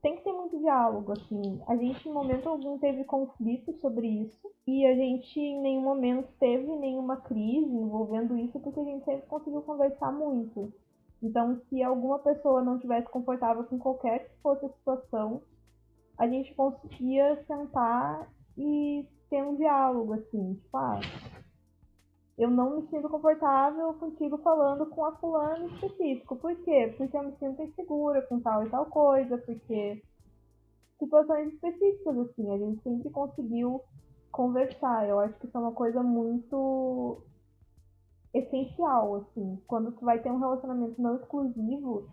tem 0.00 0.16
que 0.16 0.24
ter 0.24 0.32
muito 0.32 0.58
diálogo, 0.58 1.12
assim. 1.12 1.60
A 1.66 1.76
gente 1.76 2.08
em 2.08 2.12
momento 2.12 2.48
algum 2.48 2.78
teve 2.78 3.04
conflito 3.04 3.72
sobre 3.80 4.06
isso 4.06 4.50
e 4.66 4.86
a 4.86 4.94
gente 4.94 5.38
em 5.38 5.60
nenhum 5.60 5.82
momento 5.82 6.28
teve 6.38 6.74
nenhuma 6.76 7.16
crise 7.16 7.74
envolvendo 7.74 8.36
isso 8.38 8.58
porque 8.60 8.80
a 8.80 8.84
gente 8.84 9.04
sempre 9.04 9.26
conseguiu 9.26 9.62
conversar 9.62 10.12
muito. 10.12 10.72
Então, 11.22 11.60
se 11.68 11.82
alguma 11.82 12.18
pessoa 12.18 12.62
não 12.62 12.78
tivesse 12.78 13.08
confortável 13.10 13.64
com 13.64 13.78
qualquer 13.78 14.28
que 14.28 14.36
fosse 14.42 14.64
a 14.64 14.70
situação, 14.70 15.42
a 16.16 16.26
gente 16.26 16.54
conseguia 16.54 17.42
sentar 17.46 18.28
e 18.56 19.06
ter 19.28 19.42
um 19.42 19.56
diálogo, 19.56 20.14
assim, 20.14 20.54
tipo, 20.54 20.76
ah, 20.76 21.00
eu 22.38 22.50
não 22.50 22.76
me 22.76 22.88
sinto 22.88 23.08
confortável 23.08 23.92
contigo 23.94 24.38
falando 24.38 24.86
com 24.86 25.04
a 25.04 25.12
fulana 25.16 25.66
específico. 25.66 26.36
Por 26.36 26.56
quê? 26.56 26.94
Porque 26.96 27.14
eu 27.16 27.22
me 27.22 27.36
sinto 27.36 27.62
insegura 27.62 28.22
com 28.22 28.40
tal 28.40 28.66
e 28.66 28.70
tal 28.70 28.86
coisa, 28.86 29.36
porque 29.36 30.02
situações 30.98 31.52
específicas, 31.52 32.18
assim, 32.18 32.50
a 32.50 32.58
gente 32.58 32.82
sempre 32.82 33.10
conseguiu 33.10 33.82
conversar. 34.32 35.06
Eu 35.06 35.20
acho 35.20 35.38
que 35.38 35.46
isso 35.46 35.56
é 35.56 35.60
uma 35.60 35.72
coisa 35.72 36.02
muito 36.02 37.22
essencial, 38.32 39.16
assim. 39.16 39.60
Quando 39.66 39.92
tu 39.92 40.04
vai 40.04 40.20
ter 40.20 40.30
um 40.30 40.38
relacionamento 40.38 41.00
não 41.00 41.16
exclusivo, 41.16 42.08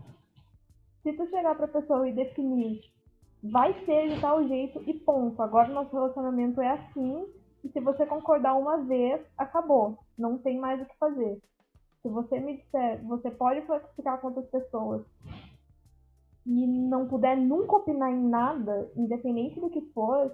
se 1.04 1.14
tu 1.14 1.28
chegar 1.30 1.56
pra 1.56 1.68
pessoa 1.68 2.08
e 2.08 2.14
definir 2.14 2.82
vai 3.44 3.74
ser 3.86 4.10
de 4.10 4.20
tal 4.20 4.46
jeito 4.48 4.82
e 4.88 4.94
ponto. 4.94 5.42
Agora 5.42 5.70
nosso 5.70 5.94
relacionamento 5.94 6.62
é 6.62 6.72
assim. 6.72 7.26
E 7.64 7.70
se 7.70 7.80
você 7.80 8.06
concordar 8.06 8.56
uma 8.56 8.78
vez, 8.78 9.22
acabou. 9.38 9.98
Não 10.18 10.38
tem 10.38 10.60
mais 10.60 10.82
o 10.82 10.86
que 10.86 10.98
fazer. 10.98 11.42
Se 12.02 12.10
você 12.10 12.40
me 12.40 12.58
disser, 12.58 13.04
você 13.06 13.30
pode 13.32 13.62
flexificar 13.66 14.20
com 14.20 14.28
outras 14.28 14.48
pessoas 14.48 15.06
e 16.46 16.66
não 16.66 17.08
puder 17.08 17.36
nunca 17.36 17.76
opinar 17.76 18.10
em 18.10 18.30
nada, 18.30 18.90
independente 18.96 19.60
do 19.60 19.70
que 19.70 19.82
for, 19.94 20.34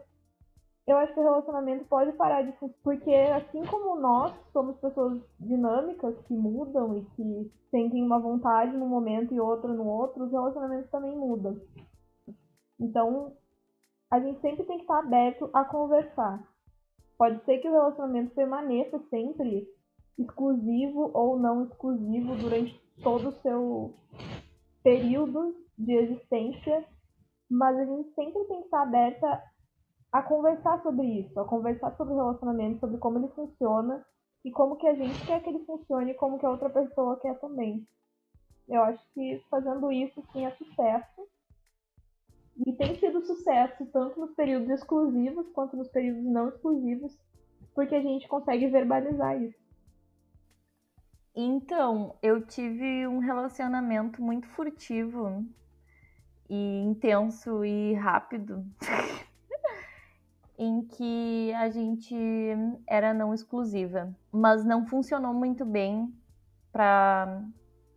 eu 0.85 0.97
acho 0.97 1.13
que 1.13 1.19
o 1.19 1.23
relacionamento 1.23 1.85
pode 1.85 2.11
parar 2.13 2.41
de. 2.41 2.53
Porque 2.83 3.13
assim 3.13 3.65
como 3.65 3.99
nós 3.99 4.33
somos 4.51 4.77
pessoas 4.77 5.21
dinâmicas 5.39 6.15
que 6.27 6.33
mudam 6.33 6.97
e 6.97 7.05
que 7.15 7.51
sentem 7.71 8.03
uma 8.03 8.19
vontade 8.19 8.75
num 8.75 8.87
momento 8.87 9.33
e 9.33 9.39
outra 9.39 9.71
no 9.71 9.87
outro, 9.87 10.25
os 10.25 10.31
relacionamentos 10.31 10.91
também 10.91 11.17
mudam. 11.17 11.59
Então, 12.79 13.33
a 14.11 14.19
gente 14.19 14.41
sempre 14.41 14.65
tem 14.65 14.77
que 14.77 14.83
estar 14.83 14.99
aberto 14.99 15.49
a 15.53 15.63
conversar. 15.63 16.43
Pode 17.17 17.43
ser 17.45 17.59
que 17.59 17.69
o 17.69 17.71
relacionamento 17.71 18.35
permaneça 18.35 18.99
sempre 19.09 19.67
exclusivo 20.19 21.11
ou 21.13 21.39
não 21.39 21.63
exclusivo 21.63 22.35
durante 22.35 22.77
todo 23.01 23.29
o 23.29 23.41
seu 23.41 23.93
período 24.83 25.55
de 25.77 25.93
existência, 25.93 26.85
mas 27.49 27.77
a 27.77 27.85
gente 27.85 28.13
sempre 28.13 28.43
tem 28.45 28.59
que 28.59 28.65
estar 28.65 28.81
aberta 28.81 29.41
a 30.13 30.21
conversar 30.21 30.80
sobre 30.84 31.08
isso, 31.21 31.39
a 31.39 31.45
conversar 31.45 31.97
sobre 31.97 32.13
o 32.13 32.17
relacionamento, 32.17 32.80
sobre 32.80 32.99
como 32.99 33.17
ele 33.17 33.30
funciona 33.30 34.06
e 34.45 34.52
como 34.52 34.78
que 34.78 34.88
a 34.88 34.93
gente 34.93 35.26
quer 35.26 35.41
que 35.41 35.49
ele 35.49 35.65
funcione 35.65 36.12
e 36.12 36.13
como 36.13 36.38
que 36.38 36.45
a 36.45 36.52
outra 36.52 36.69
pessoa 36.69 37.19
quer 37.19 37.39
também. 37.39 37.84
Eu 38.69 38.84
acho 38.84 39.04
que 39.15 39.43
fazendo 39.49 39.91
isso 39.91 40.23
sim 40.32 40.45
é 40.45 40.52
sucesso. 40.52 41.28
E 42.63 42.71
tem 42.73 42.95
sido 42.99 43.26
sucesso 43.26 43.88
tanto 43.88 44.19
nos 44.19 44.36
períodos 44.36 44.69
exclusivos 44.69 45.49
quanto 45.49 45.76
nos 45.76 45.89
períodos 45.89 46.23
não 46.23 46.49
exclusivos, 46.49 47.17
porque 47.73 47.95
a 47.95 48.02
gente 48.02 48.28
consegue 48.28 48.67
verbalizar 48.67 49.41
isso. 49.41 49.58
Então, 51.36 52.15
eu 52.21 52.45
tive 52.45 53.08
um 53.08 53.17
relacionamento 53.17 54.21
muito 54.21 54.47
furtivo 54.49 55.43
e 56.47 56.84
intenso 56.84 57.65
e 57.65 57.95
rápido. 57.95 58.63
em 60.57 60.81
que 60.83 61.51
a 61.55 61.69
gente 61.69 62.15
era 62.87 63.13
não 63.13 63.33
exclusiva, 63.33 64.13
mas 64.31 64.63
não 64.63 64.85
funcionou 64.85 65.33
muito 65.33 65.65
bem 65.65 66.13
para 66.71 67.41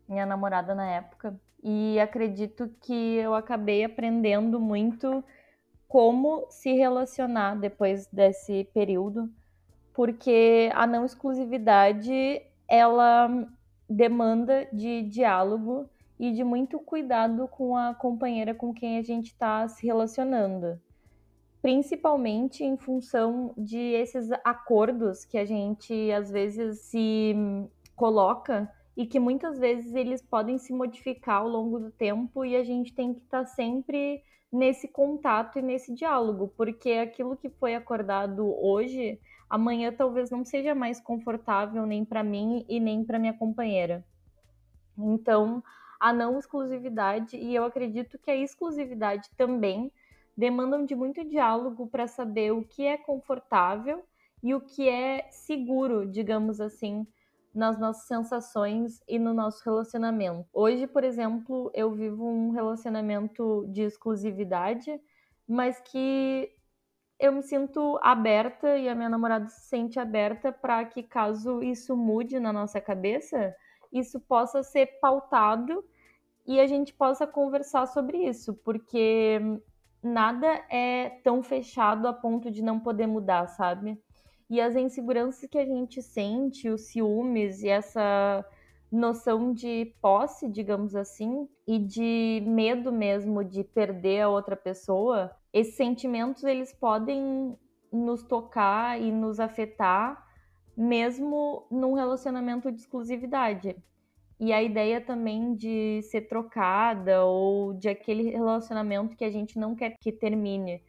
minha 0.08 0.24
namorada 0.24 0.74
na 0.74 0.86
época. 0.86 1.38
E 1.62 1.98
acredito 2.00 2.70
que 2.80 3.16
eu 3.16 3.34
acabei 3.34 3.84
aprendendo 3.84 4.60
muito 4.60 5.22
como 5.88 6.46
se 6.50 6.72
relacionar 6.72 7.56
depois 7.56 8.06
desse 8.06 8.64
período, 8.72 9.30
porque 9.92 10.70
a 10.74 10.86
não 10.86 11.04
exclusividade 11.04 12.42
ela 12.68 13.46
demanda 13.88 14.66
de 14.72 15.02
diálogo 15.02 15.88
e 16.18 16.32
de 16.32 16.42
muito 16.42 16.78
cuidado 16.78 17.46
com 17.48 17.76
a 17.76 17.94
companheira 17.94 18.54
com 18.54 18.72
quem 18.72 18.98
a 18.98 19.02
gente 19.02 19.26
está 19.26 19.68
se 19.68 19.86
relacionando 19.86 20.80
principalmente 21.66 22.62
em 22.62 22.76
função 22.76 23.52
de 23.58 23.76
esses 23.76 24.30
acordos 24.44 25.24
que 25.24 25.36
a 25.36 25.44
gente 25.44 26.12
às 26.12 26.30
vezes 26.30 26.78
se 26.82 27.34
coloca 27.96 28.72
e 28.96 29.04
que 29.04 29.18
muitas 29.18 29.58
vezes 29.58 29.92
eles 29.92 30.22
podem 30.22 30.58
se 30.58 30.72
modificar 30.72 31.38
ao 31.38 31.48
longo 31.48 31.80
do 31.80 31.90
tempo 31.90 32.44
e 32.44 32.54
a 32.54 32.62
gente 32.62 32.94
tem 32.94 33.12
que 33.12 33.18
estar 33.18 33.40
tá 33.40 33.46
sempre 33.46 34.22
nesse 34.52 34.86
contato 34.86 35.58
e 35.58 35.62
nesse 35.62 35.92
diálogo, 35.92 36.52
porque 36.56 36.92
aquilo 36.92 37.36
que 37.36 37.50
foi 37.50 37.74
acordado 37.74 38.46
hoje, 38.64 39.18
amanhã 39.50 39.92
talvez 39.92 40.30
não 40.30 40.44
seja 40.44 40.72
mais 40.72 41.00
confortável 41.00 41.84
nem 41.84 42.04
para 42.04 42.22
mim 42.22 42.64
e 42.68 42.78
nem 42.78 43.02
para 43.02 43.18
minha 43.18 43.34
companheira. 43.34 44.06
Então, 44.96 45.60
a 45.98 46.12
não 46.12 46.38
exclusividade 46.38 47.36
e 47.36 47.52
eu 47.52 47.64
acredito 47.64 48.20
que 48.20 48.30
a 48.30 48.36
exclusividade 48.36 49.28
também 49.36 49.90
demandam 50.36 50.84
de 50.84 50.94
muito 50.94 51.24
diálogo 51.24 51.86
para 51.86 52.06
saber 52.06 52.52
o 52.52 52.62
que 52.62 52.84
é 52.84 52.96
confortável 52.98 54.04
e 54.42 54.54
o 54.54 54.60
que 54.60 54.88
é 54.88 55.28
seguro, 55.30 56.06
digamos 56.06 56.60
assim, 56.60 57.06
nas 57.54 57.78
nossas 57.78 58.06
sensações 58.06 59.00
e 59.08 59.18
no 59.18 59.32
nosso 59.32 59.64
relacionamento. 59.64 60.46
Hoje, 60.52 60.86
por 60.86 61.02
exemplo, 61.02 61.70
eu 61.72 61.90
vivo 61.92 62.28
um 62.28 62.50
relacionamento 62.50 63.66
de 63.68 63.82
exclusividade, 63.82 65.00
mas 65.48 65.80
que 65.80 66.52
eu 67.18 67.32
me 67.32 67.42
sinto 67.42 67.98
aberta 68.02 68.76
e 68.76 68.88
a 68.88 68.94
minha 68.94 69.08
namorada 69.08 69.48
se 69.48 69.68
sente 69.68 69.98
aberta 69.98 70.52
para 70.52 70.84
que, 70.84 71.02
caso 71.02 71.62
isso 71.62 71.96
mude 71.96 72.38
na 72.38 72.52
nossa 72.52 72.78
cabeça, 72.78 73.56
isso 73.90 74.20
possa 74.20 74.62
ser 74.62 74.98
pautado 75.00 75.82
e 76.46 76.60
a 76.60 76.66
gente 76.66 76.92
possa 76.92 77.26
conversar 77.26 77.86
sobre 77.86 78.18
isso, 78.18 78.54
porque 78.54 79.40
nada 80.06 80.46
é 80.70 81.10
tão 81.22 81.42
fechado 81.42 82.06
a 82.06 82.12
ponto 82.12 82.50
de 82.50 82.62
não 82.62 82.80
poder 82.80 83.06
mudar, 83.06 83.46
sabe? 83.48 84.00
E 84.48 84.60
as 84.60 84.76
inseguranças 84.76 85.48
que 85.50 85.58
a 85.58 85.66
gente 85.66 86.00
sente, 86.00 86.68
os 86.68 86.82
ciúmes 86.88 87.62
e 87.62 87.68
essa 87.68 88.44
noção 88.90 89.52
de 89.52 89.92
posse, 90.00 90.48
digamos 90.48 90.94
assim, 90.94 91.48
e 91.66 91.78
de 91.78 92.42
medo 92.46 92.92
mesmo 92.92 93.42
de 93.42 93.64
perder 93.64 94.22
a 94.22 94.28
outra 94.28 94.56
pessoa, 94.56 95.32
esses 95.52 95.74
sentimentos 95.74 96.44
eles 96.44 96.72
podem 96.72 97.58
nos 97.92 98.22
tocar 98.22 99.00
e 99.00 99.10
nos 99.10 99.40
afetar 99.40 100.24
mesmo 100.76 101.66
num 101.70 101.94
relacionamento 101.94 102.70
de 102.70 102.80
exclusividade. 102.80 103.76
E 104.38 104.52
a 104.52 104.62
ideia 104.62 105.00
também 105.00 105.54
de 105.54 106.02
ser 106.02 106.22
trocada 106.22 107.24
ou 107.24 107.72
de 107.72 107.88
aquele 107.88 108.30
relacionamento 108.30 109.16
que 109.16 109.24
a 109.24 109.30
gente 109.30 109.58
não 109.58 109.74
quer 109.74 109.96
que 109.98 110.12
termine 110.12 110.82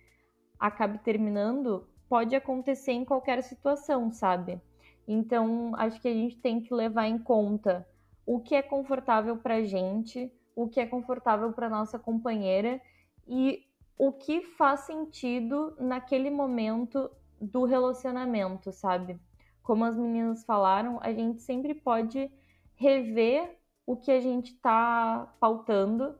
acabe 0.60 0.98
terminando, 1.00 1.88
pode 2.10 2.36
acontecer 2.36 2.92
em 2.92 3.06
qualquer 3.06 3.42
situação, 3.44 4.12
sabe? 4.12 4.60
Então, 5.08 5.72
acho 5.76 6.02
que 6.02 6.08
a 6.08 6.14
gente 6.14 6.38
tem 6.38 6.60
que 6.60 6.74
levar 6.74 7.08
em 7.08 7.18
conta 7.18 7.88
o 8.26 8.40
que 8.40 8.56
é 8.56 8.62
confortável 8.62 9.38
para 9.38 9.64
gente, 9.64 10.32
o 10.56 10.68
que 10.68 10.80
é 10.80 10.86
confortável 10.86 11.54
para 11.54 11.70
nossa 11.70 11.98
companheira 11.98 12.82
e 13.28 13.64
o 13.98 14.12
que 14.12 14.42
faz 14.42 14.82
sentido 14.82 15.76
naquele 15.80 16.30
momento 16.30 17.10
do 17.40 17.64
relacionamento, 17.64 18.72
sabe? 18.72 19.20
Como 19.64 19.86
as 19.86 19.96
meninas 19.96 20.44
falaram, 20.44 21.00
a 21.02 21.14
gente 21.14 21.42
sempre 21.42 21.74
pode 21.74 22.30
rever 22.78 23.58
o 23.86 23.96
que 23.96 24.12
a 24.12 24.20
gente 24.20 24.54
está 24.54 25.34
pautando 25.40 26.16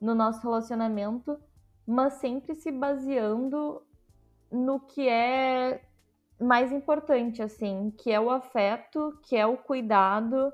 no 0.00 0.14
nosso 0.14 0.40
relacionamento, 0.42 1.38
mas 1.86 2.14
sempre 2.14 2.54
se 2.54 2.70
baseando 2.70 3.82
no 4.50 4.80
que 4.80 5.08
é 5.08 5.82
mais 6.40 6.72
importante, 6.72 7.42
assim, 7.42 7.92
que 7.98 8.10
é 8.10 8.20
o 8.20 8.30
afeto, 8.30 9.18
que 9.24 9.36
é 9.36 9.46
o 9.46 9.56
cuidado, 9.56 10.52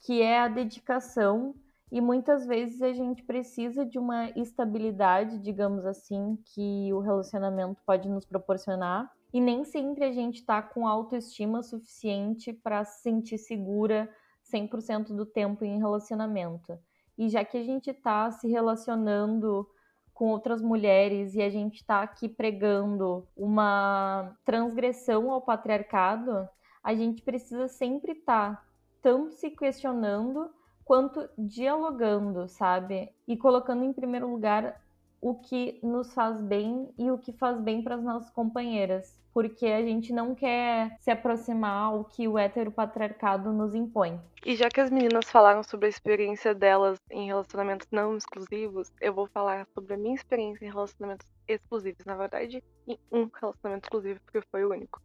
que 0.00 0.22
é 0.22 0.40
a 0.40 0.48
dedicação. 0.48 1.54
E 1.90 2.00
muitas 2.00 2.46
vezes 2.46 2.82
a 2.82 2.92
gente 2.92 3.22
precisa 3.22 3.84
de 3.84 3.98
uma 3.98 4.30
estabilidade, 4.30 5.38
digamos 5.38 5.86
assim, 5.86 6.38
que 6.54 6.92
o 6.92 7.00
relacionamento 7.00 7.80
pode 7.86 8.08
nos 8.08 8.26
proporcionar. 8.26 9.10
E 9.32 9.40
nem 9.40 9.64
sempre 9.64 10.04
a 10.04 10.12
gente 10.12 10.36
está 10.36 10.62
com 10.62 10.86
autoestima 10.86 11.62
suficiente 11.62 12.52
para 12.52 12.84
se 12.84 13.02
sentir 13.02 13.38
segura 13.38 14.08
100% 14.52 15.14
do 15.14 15.26
tempo 15.26 15.64
em 15.64 15.78
relacionamento. 15.78 16.78
E 17.16 17.28
já 17.28 17.44
que 17.44 17.58
a 17.58 17.62
gente 17.62 17.90
está 17.90 18.30
se 18.30 18.48
relacionando 18.48 19.68
com 20.14 20.26
outras 20.28 20.60
mulheres 20.60 21.34
e 21.34 21.42
a 21.42 21.50
gente 21.50 21.76
está 21.76 22.02
aqui 22.02 22.28
pregando 22.28 23.26
uma 23.36 24.36
transgressão 24.44 25.30
ao 25.30 25.40
patriarcado, 25.40 26.48
a 26.82 26.94
gente 26.94 27.22
precisa 27.22 27.68
sempre 27.68 28.12
estar 28.12 28.56
tá 28.56 28.64
tanto 29.02 29.34
se 29.34 29.50
questionando 29.50 30.50
quanto 30.84 31.28
dialogando, 31.36 32.48
sabe? 32.48 33.12
E 33.26 33.36
colocando 33.36 33.84
em 33.84 33.92
primeiro 33.92 34.28
lugar 34.30 34.80
o 35.20 35.34
que 35.34 35.78
nos 35.82 36.12
faz 36.14 36.40
bem 36.40 36.88
e 36.98 37.10
o 37.10 37.18
que 37.18 37.32
faz 37.32 37.60
bem 37.60 37.82
para 37.82 37.96
as 37.96 38.02
nossas 38.02 38.30
companheiras, 38.30 39.18
porque 39.32 39.66
a 39.66 39.82
gente 39.82 40.12
não 40.12 40.34
quer 40.34 40.96
se 41.00 41.10
aproximar 41.10 41.84
ao 41.84 42.04
que 42.04 42.28
o 42.28 42.38
heteropatriarcado 42.38 43.52
nos 43.52 43.74
impõe. 43.74 44.20
E 44.44 44.54
já 44.56 44.68
que 44.68 44.80
as 44.80 44.90
meninas 44.90 45.30
falaram 45.30 45.62
sobre 45.62 45.86
a 45.86 45.88
experiência 45.88 46.54
delas 46.54 46.98
em 47.10 47.26
relacionamentos 47.26 47.88
não 47.90 48.16
exclusivos, 48.16 48.92
eu 49.00 49.12
vou 49.12 49.26
falar 49.26 49.66
sobre 49.74 49.94
a 49.94 49.96
minha 49.96 50.14
experiência 50.14 50.64
em 50.64 50.70
relacionamentos 50.70 51.26
exclusivos, 51.46 52.04
na 52.04 52.16
verdade, 52.16 52.62
em 52.86 52.98
um 53.10 53.28
relacionamento 53.40 53.86
exclusivo, 53.86 54.20
porque 54.24 54.46
foi 54.50 54.64
o 54.64 54.70
único. 54.70 55.00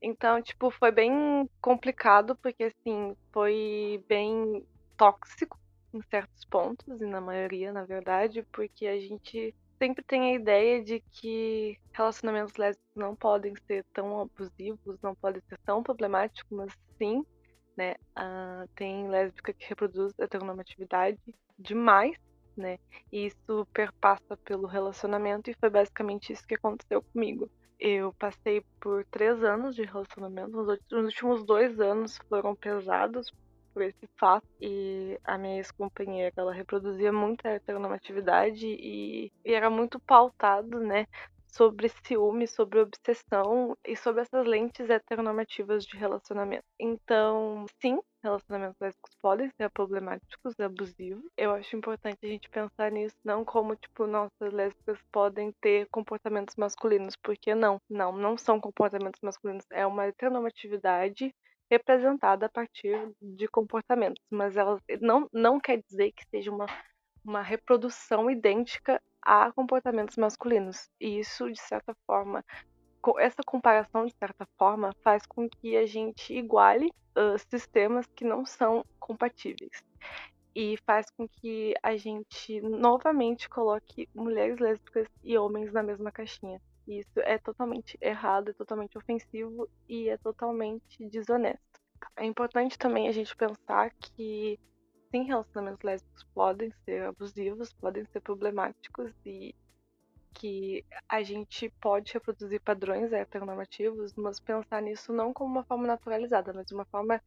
Então, 0.00 0.42
tipo, 0.42 0.70
foi 0.70 0.90
bem 0.90 1.48
complicado, 1.60 2.36
porque 2.36 2.64
assim, 2.64 3.16
foi 3.32 4.04
bem 4.06 4.66
tóxico 4.96 5.58
em 5.94 6.02
certos 6.10 6.44
pontos, 6.44 7.00
e 7.00 7.06
na 7.06 7.20
maioria, 7.20 7.72
na 7.72 7.84
verdade, 7.84 8.42
porque 8.52 8.86
a 8.86 8.98
gente 8.98 9.54
sempre 9.78 10.04
tem 10.04 10.32
a 10.32 10.34
ideia 10.34 10.82
de 10.82 11.00
que 11.00 11.78
relacionamentos 11.92 12.56
lésbicos 12.56 12.94
não 12.96 13.14
podem 13.14 13.54
ser 13.66 13.84
tão 13.92 14.20
abusivos, 14.20 14.98
não 15.02 15.14
podem 15.14 15.42
ser 15.48 15.58
tão 15.64 15.82
problemáticos, 15.82 16.50
mas 16.50 16.72
sim, 16.98 17.24
né? 17.76 17.94
Uh, 18.16 18.68
tem 18.76 19.08
lésbica 19.08 19.52
que 19.52 19.68
reproduz 19.68 20.12
heteronormatividade 20.18 21.18
demais, 21.58 22.16
né? 22.56 22.78
E 23.12 23.26
isso 23.26 23.66
perpassa 23.72 24.36
pelo 24.44 24.66
relacionamento 24.66 25.50
e 25.50 25.56
foi 25.58 25.70
basicamente 25.70 26.32
isso 26.32 26.46
que 26.46 26.54
aconteceu 26.54 27.02
comigo. 27.02 27.50
Eu 27.78 28.12
passei 28.14 28.64
por 28.80 29.04
três 29.06 29.42
anos 29.42 29.74
de 29.74 29.82
relacionamento. 29.82 30.56
Os 30.58 30.78
últimos 30.92 31.44
dois 31.44 31.78
anos 31.80 32.18
foram 32.28 32.54
pesados 32.54 33.30
por 33.74 33.82
esse 33.82 34.08
fato. 34.16 34.46
E 34.60 35.18
a 35.24 35.36
minha 35.36 35.56
ex-companheira, 35.56 36.32
ela 36.36 36.54
reproduzia 36.54 37.12
muita 37.12 37.48
heteronormatividade 37.48 38.66
e, 38.66 39.32
e 39.44 39.52
era 39.52 39.68
muito 39.68 39.98
pautado, 40.00 40.78
né? 40.78 41.06
sobre 41.54 41.88
ciúme, 41.88 42.48
sobre 42.48 42.80
obsessão 42.80 43.76
e 43.86 43.96
sobre 43.96 44.22
essas 44.22 44.44
lentes 44.44 44.90
heteronormativas 44.90 45.84
de 45.84 45.96
relacionamento. 45.96 46.64
Então, 46.80 47.64
sim, 47.80 48.00
relacionamentos 48.24 48.76
lésbicos 48.80 49.14
podem 49.22 49.48
ser 49.50 49.70
problemáticos 49.70 50.58
abusivos. 50.58 51.24
Eu 51.36 51.52
acho 51.52 51.76
importante 51.76 52.18
a 52.24 52.26
gente 52.26 52.50
pensar 52.50 52.90
nisso, 52.90 53.14
não 53.24 53.44
como, 53.44 53.76
tipo, 53.76 54.04
nossas 54.04 54.52
lésbicas 54.52 54.98
podem 55.12 55.52
ter 55.60 55.86
comportamentos 55.90 56.56
masculinos, 56.56 57.14
porque 57.22 57.54
não, 57.54 57.80
não, 57.88 58.10
não 58.10 58.36
são 58.36 58.60
comportamentos 58.60 59.20
masculinos, 59.22 59.64
é 59.70 59.86
uma 59.86 60.06
heteronormatividade 60.06 61.32
representada 61.70 62.46
a 62.46 62.48
partir 62.48 63.12
de 63.20 63.48
comportamentos, 63.48 64.22
mas 64.30 64.56
ela 64.56 64.80
não, 65.00 65.28
não 65.32 65.60
quer 65.60 65.82
dizer 65.82 66.12
que 66.12 66.24
seja 66.28 66.50
uma, 66.50 66.66
uma 67.24 67.42
reprodução 67.42 68.30
idêntica 68.30 69.00
a 69.22 69.50
comportamentos 69.52 70.16
masculinos. 70.16 70.90
E 71.00 71.18
isso, 71.18 71.50
de 71.50 71.60
certa 71.60 71.94
forma, 72.06 72.44
essa 73.18 73.42
comparação, 73.44 74.06
de 74.06 74.14
certa 74.14 74.46
forma, 74.58 74.94
faz 75.02 75.26
com 75.26 75.48
que 75.48 75.76
a 75.76 75.86
gente 75.86 76.34
iguale 76.34 76.90
uh, 77.16 77.38
sistemas 77.50 78.06
que 78.14 78.24
não 78.24 78.44
são 78.44 78.84
compatíveis. 78.98 79.82
E 80.54 80.76
faz 80.86 81.06
com 81.10 81.26
que 81.26 81.74
a 81.82 81.96
gente 81.96 82.60
novamente 82.60 83.48
coloque 83.48 84.08
mulheres 84.14 84.58
lésbicas 84.58 85.08
e 85.22 85.36
homens 85.36 85.72
na 85.72 85.82
mesma 85.82 86.12
caixinha. 86.12 86.60
Isso 86.86 87.18
é 87.20 87.38
totalmente 87.38 87.96
errado, 88.00 88.50
é 88.50 88.52
totalmente 88.52 88.98
ofensivo 88.98 89.68
e 89.88 90.08
é 90.08 90.18
totalmente 90.18 91.04
desonesto. 91.08 91.80
É 92.16 92.24
importante 92.24 92.78
também 92.78 93.08
a 93.08 93.12
gente 93.12 93.34
pensar 93.36 93.90
que 93.92 94.58
sim, 95.10 95.22
relacionamentos 95.22 95.82
lésbicos 95.82 96.24
podem 96.34 96.72
ser 96.84 97.04
abusivos, 97.04 97.72
podem 97.72 98.04
ser 98.06 98.20
problemáticos 98.20 99.12
e 99.24 99.54
que 100.34 100.84
a 101.08 101.22
gente 101.22 101.70
pode 101.80 102.12
reproduzir 102.12 102.60
padrões 102.60 103.12
heteronormativos, 103.12 104.12
mas 104.14 104.40
pensar 104.40 104.82
nisso 104.82 105.12
não 105.12 105.32
como 105.32 105.50
uma 105.52 105.64
forma 105.64 105.86
naturalizada, 105.86 106.52
mas 106.52 106.70
uma 106.72 106.84
forma 106.84 107.22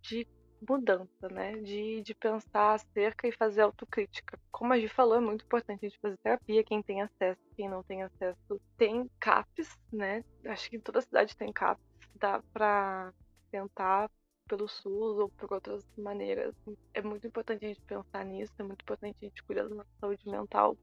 de 0.00 0.26
mudança, 0.68 1.28
né? 1.30 1.52
De, 1.58 2.02
de 2.02 2.14
pensar 2.14 2.74
acerca 2.74 3.26
e 3.26 3.32
fazer 3.32 3.62
autocrítica. 3.62 4.38
Como 4.50 4.72
a 4.72 4.78
gente 4.78 4.92
falou, 4.92 5.16
é 5.16 5.20
muito 5.20 5.44
importante 5.44 5.84
a 5.84 5.88
gente 5.88 6.00
fazer 6.00 6.16
terapia. 6.18 6.64
Quem 6.64 6.82
tem 6.82 7.02
acesso, 7.02 7.40
quem 7.56 7.68
não 7.68 7.82
tem 7.82 8.02
acesso, 8.02 8.60
tem 8.76 9.08
CAPs, 9.20 9.78
né? 9.92 10.24
Acho 10.46 10.70
que 10.70 10.76
em 10.76 10.80
toda 10.80 11.00
cidade 11.00 11.36
tem 11.36 11.52
CAPs. 11.52 11.84
Dá 12.14 12.42
pra 12.52 13.12
tentar 13.50 14.10
pelo 14.48 14.68
SUS 14.68 15.18
ou 15.18 15.28
por 15.30 15.52
outras 15.52 15.84
maneiras. 15.96 16.54
É 16.92 17.02
muito 17.02 17.26
importante 17.26 17.64
a 17.64 17.68
gente 17.68 17.80
pensar 17.82 18.24
nisso, 18.24 18.52
é 18.58 18.62
muito 18.62 18.82
importante 18.82 19.16
a 19.22 19.24
gente 19.24 19.42
cuidar 19.42 19.68
da 19.68 19.74
nossa 19.74 19.90
saúde 20.00 20.28
mental. 20.28 20.76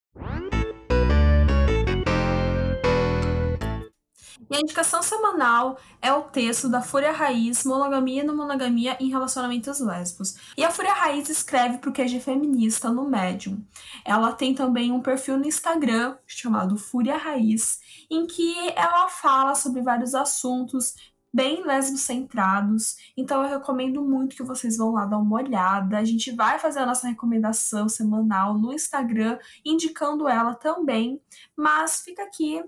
E 4.50 4.56
a 4.56 4.60
indicação 4.60 5.02
semanal 5.02 5.78
é 6.02 6.12
o 6.14 6.24
texto 6.24 6.70
da 6.70 6.82
Fúria 6.82 7.12
Raiz, 7.12 7.64
Monogamia 7.64 8.22
e 8.22 8.26
Não 8.26 8.36
Monogamia 8.36 8.98
em 9.00 9.10
Relacionamentos 9.10 9.80
Lésbicos. 9.80 10.36
E 10.58 10.64
a 10.64 10.72
Fúria 10.72 10.94
Raiz 10.94 11.30
escreve 11.30 11.78
para 11.78 11.90
o 11.90 11.94
QG 11.94 12.20
Feminista 12.20 12.90
no 12.90 13.08
Medium. 13.08 13.64
Ela 14.06 14.32
tem 14.32 14.54
também 14.54 14.92
um 14.92 15.02
perfil 15.02 15.38
no 15.38 15.46
Instagram 15.46 16.18
chamado 16.26 16.78
Fúria 16.78 17.18
Raiz, 17.18 17.80
em 18.10 18.26
que 18.26 18.56
ela 18.76 19.08
fala 19.10 19.56
sobre 19.56 19.82
vários 19.82 20.16
assuntos 20.16 20.96
bem 21.34 21.66
lesbo-centrados. 21.66 22.98
Então 23.16 23.42
eu 23.42 23.50
recomendo 23.50 24.04
muito 24.04 24.36
que 24.36 24.44
vocês 24.44 24.78
vão 24.78 24.92
lá 24.92 25.06
dar 25.06 25.18
uma 25.18 25.38
olhada. 25.38 25.98
A 25.98 26.04
gente 26.04 26.32
vai 26.32 26.60
fazer 26.60 26.80
a 26.80 26.86
nossa 26.86 27.08
recomendação 27.08 27.88
semanal 27.88 28.58
no 28.58 28.74
Instagram, 28.74 29.40
indicando 29.66 30.28
ela 30.28 30.54
também. 30.56 31.22
Mas 31.56 32.02
fica 32.02 32.24
aqui 32.24 32.62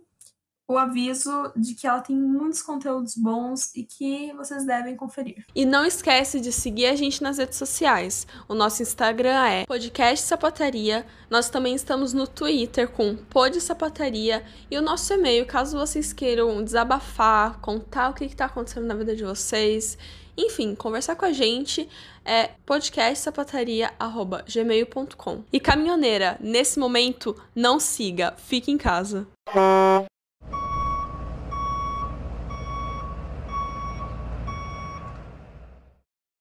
o 0.67 0.77
aviso 0.77 1.51
de 1.55 1.75
que 1.75 1.85
ela 1.85 2.01
tem 2.01 2.15
muitos 2.15 2.61
conteúdos 2.61 3.15
bons 3.15 3.71
e 3.75 3.83
que 3.83 4.33
vocês 4.33 4.65
devem 4.65 4.95
conferir. 4.95 5.45
E 5.53 5.65
não 5.65 5.85
esquece 5.85 6.39
de 6.39 6.51
seguir 6.51 6.85
a 6.85 6.95
gente 6.95 7.21
nas 7.21 7.37
redes 7.37 7.57
sociais. 7.57 8.25
O 8.47 8.55
nosso 8.55 8.81
Instagram 8.81 9.45
é 9.45 9.65
Podcast 9.65 10.25
Sapataria. 10.25 11.05
Nós 11.29 11.49
também 11.49 11.75
estamos 11.75 12.13
no 12.13 12.25
Twitter 12.25 12.89
com 12.89 13.15
Pod 13.15 13.59
Sapataria 13.59 14.43
e 14.71 14.77
o 14.77 14.81
nosso 14.81 15.13
e-mail, 15.13 15.45
caso 15.45 15.77
vocês 15.77 16.13
queiram 16.13 16.63
desabafar, 16.63 17.59
contar 17.59 18.09
o 18.09 18.13
que 18.13 18.23
está 18.25 18.45
acontecendo 18.45 18.85
na 18.85 18.95
vida 18.95 19.15
de 19.15 19.23
vocês, 19.23 19.97
enfim, 20.37 20.75
conversar 20.75 21.15
com 21.15 21.25
a 21.25 21.31
gente 21.31 21.89
é 22.25 22.49
podcastsapataria@gmail.com. 22.65 25.43
E 25.51 25.59
caminhoneira, 25.59 26.37
nesse 26.39 26.79
momento 26.79 27.35
não 27.55 27.79
siga, 27.79 28.33
fique 28.37 28.71
em 28.71 28.77
casa. 28.77 29.27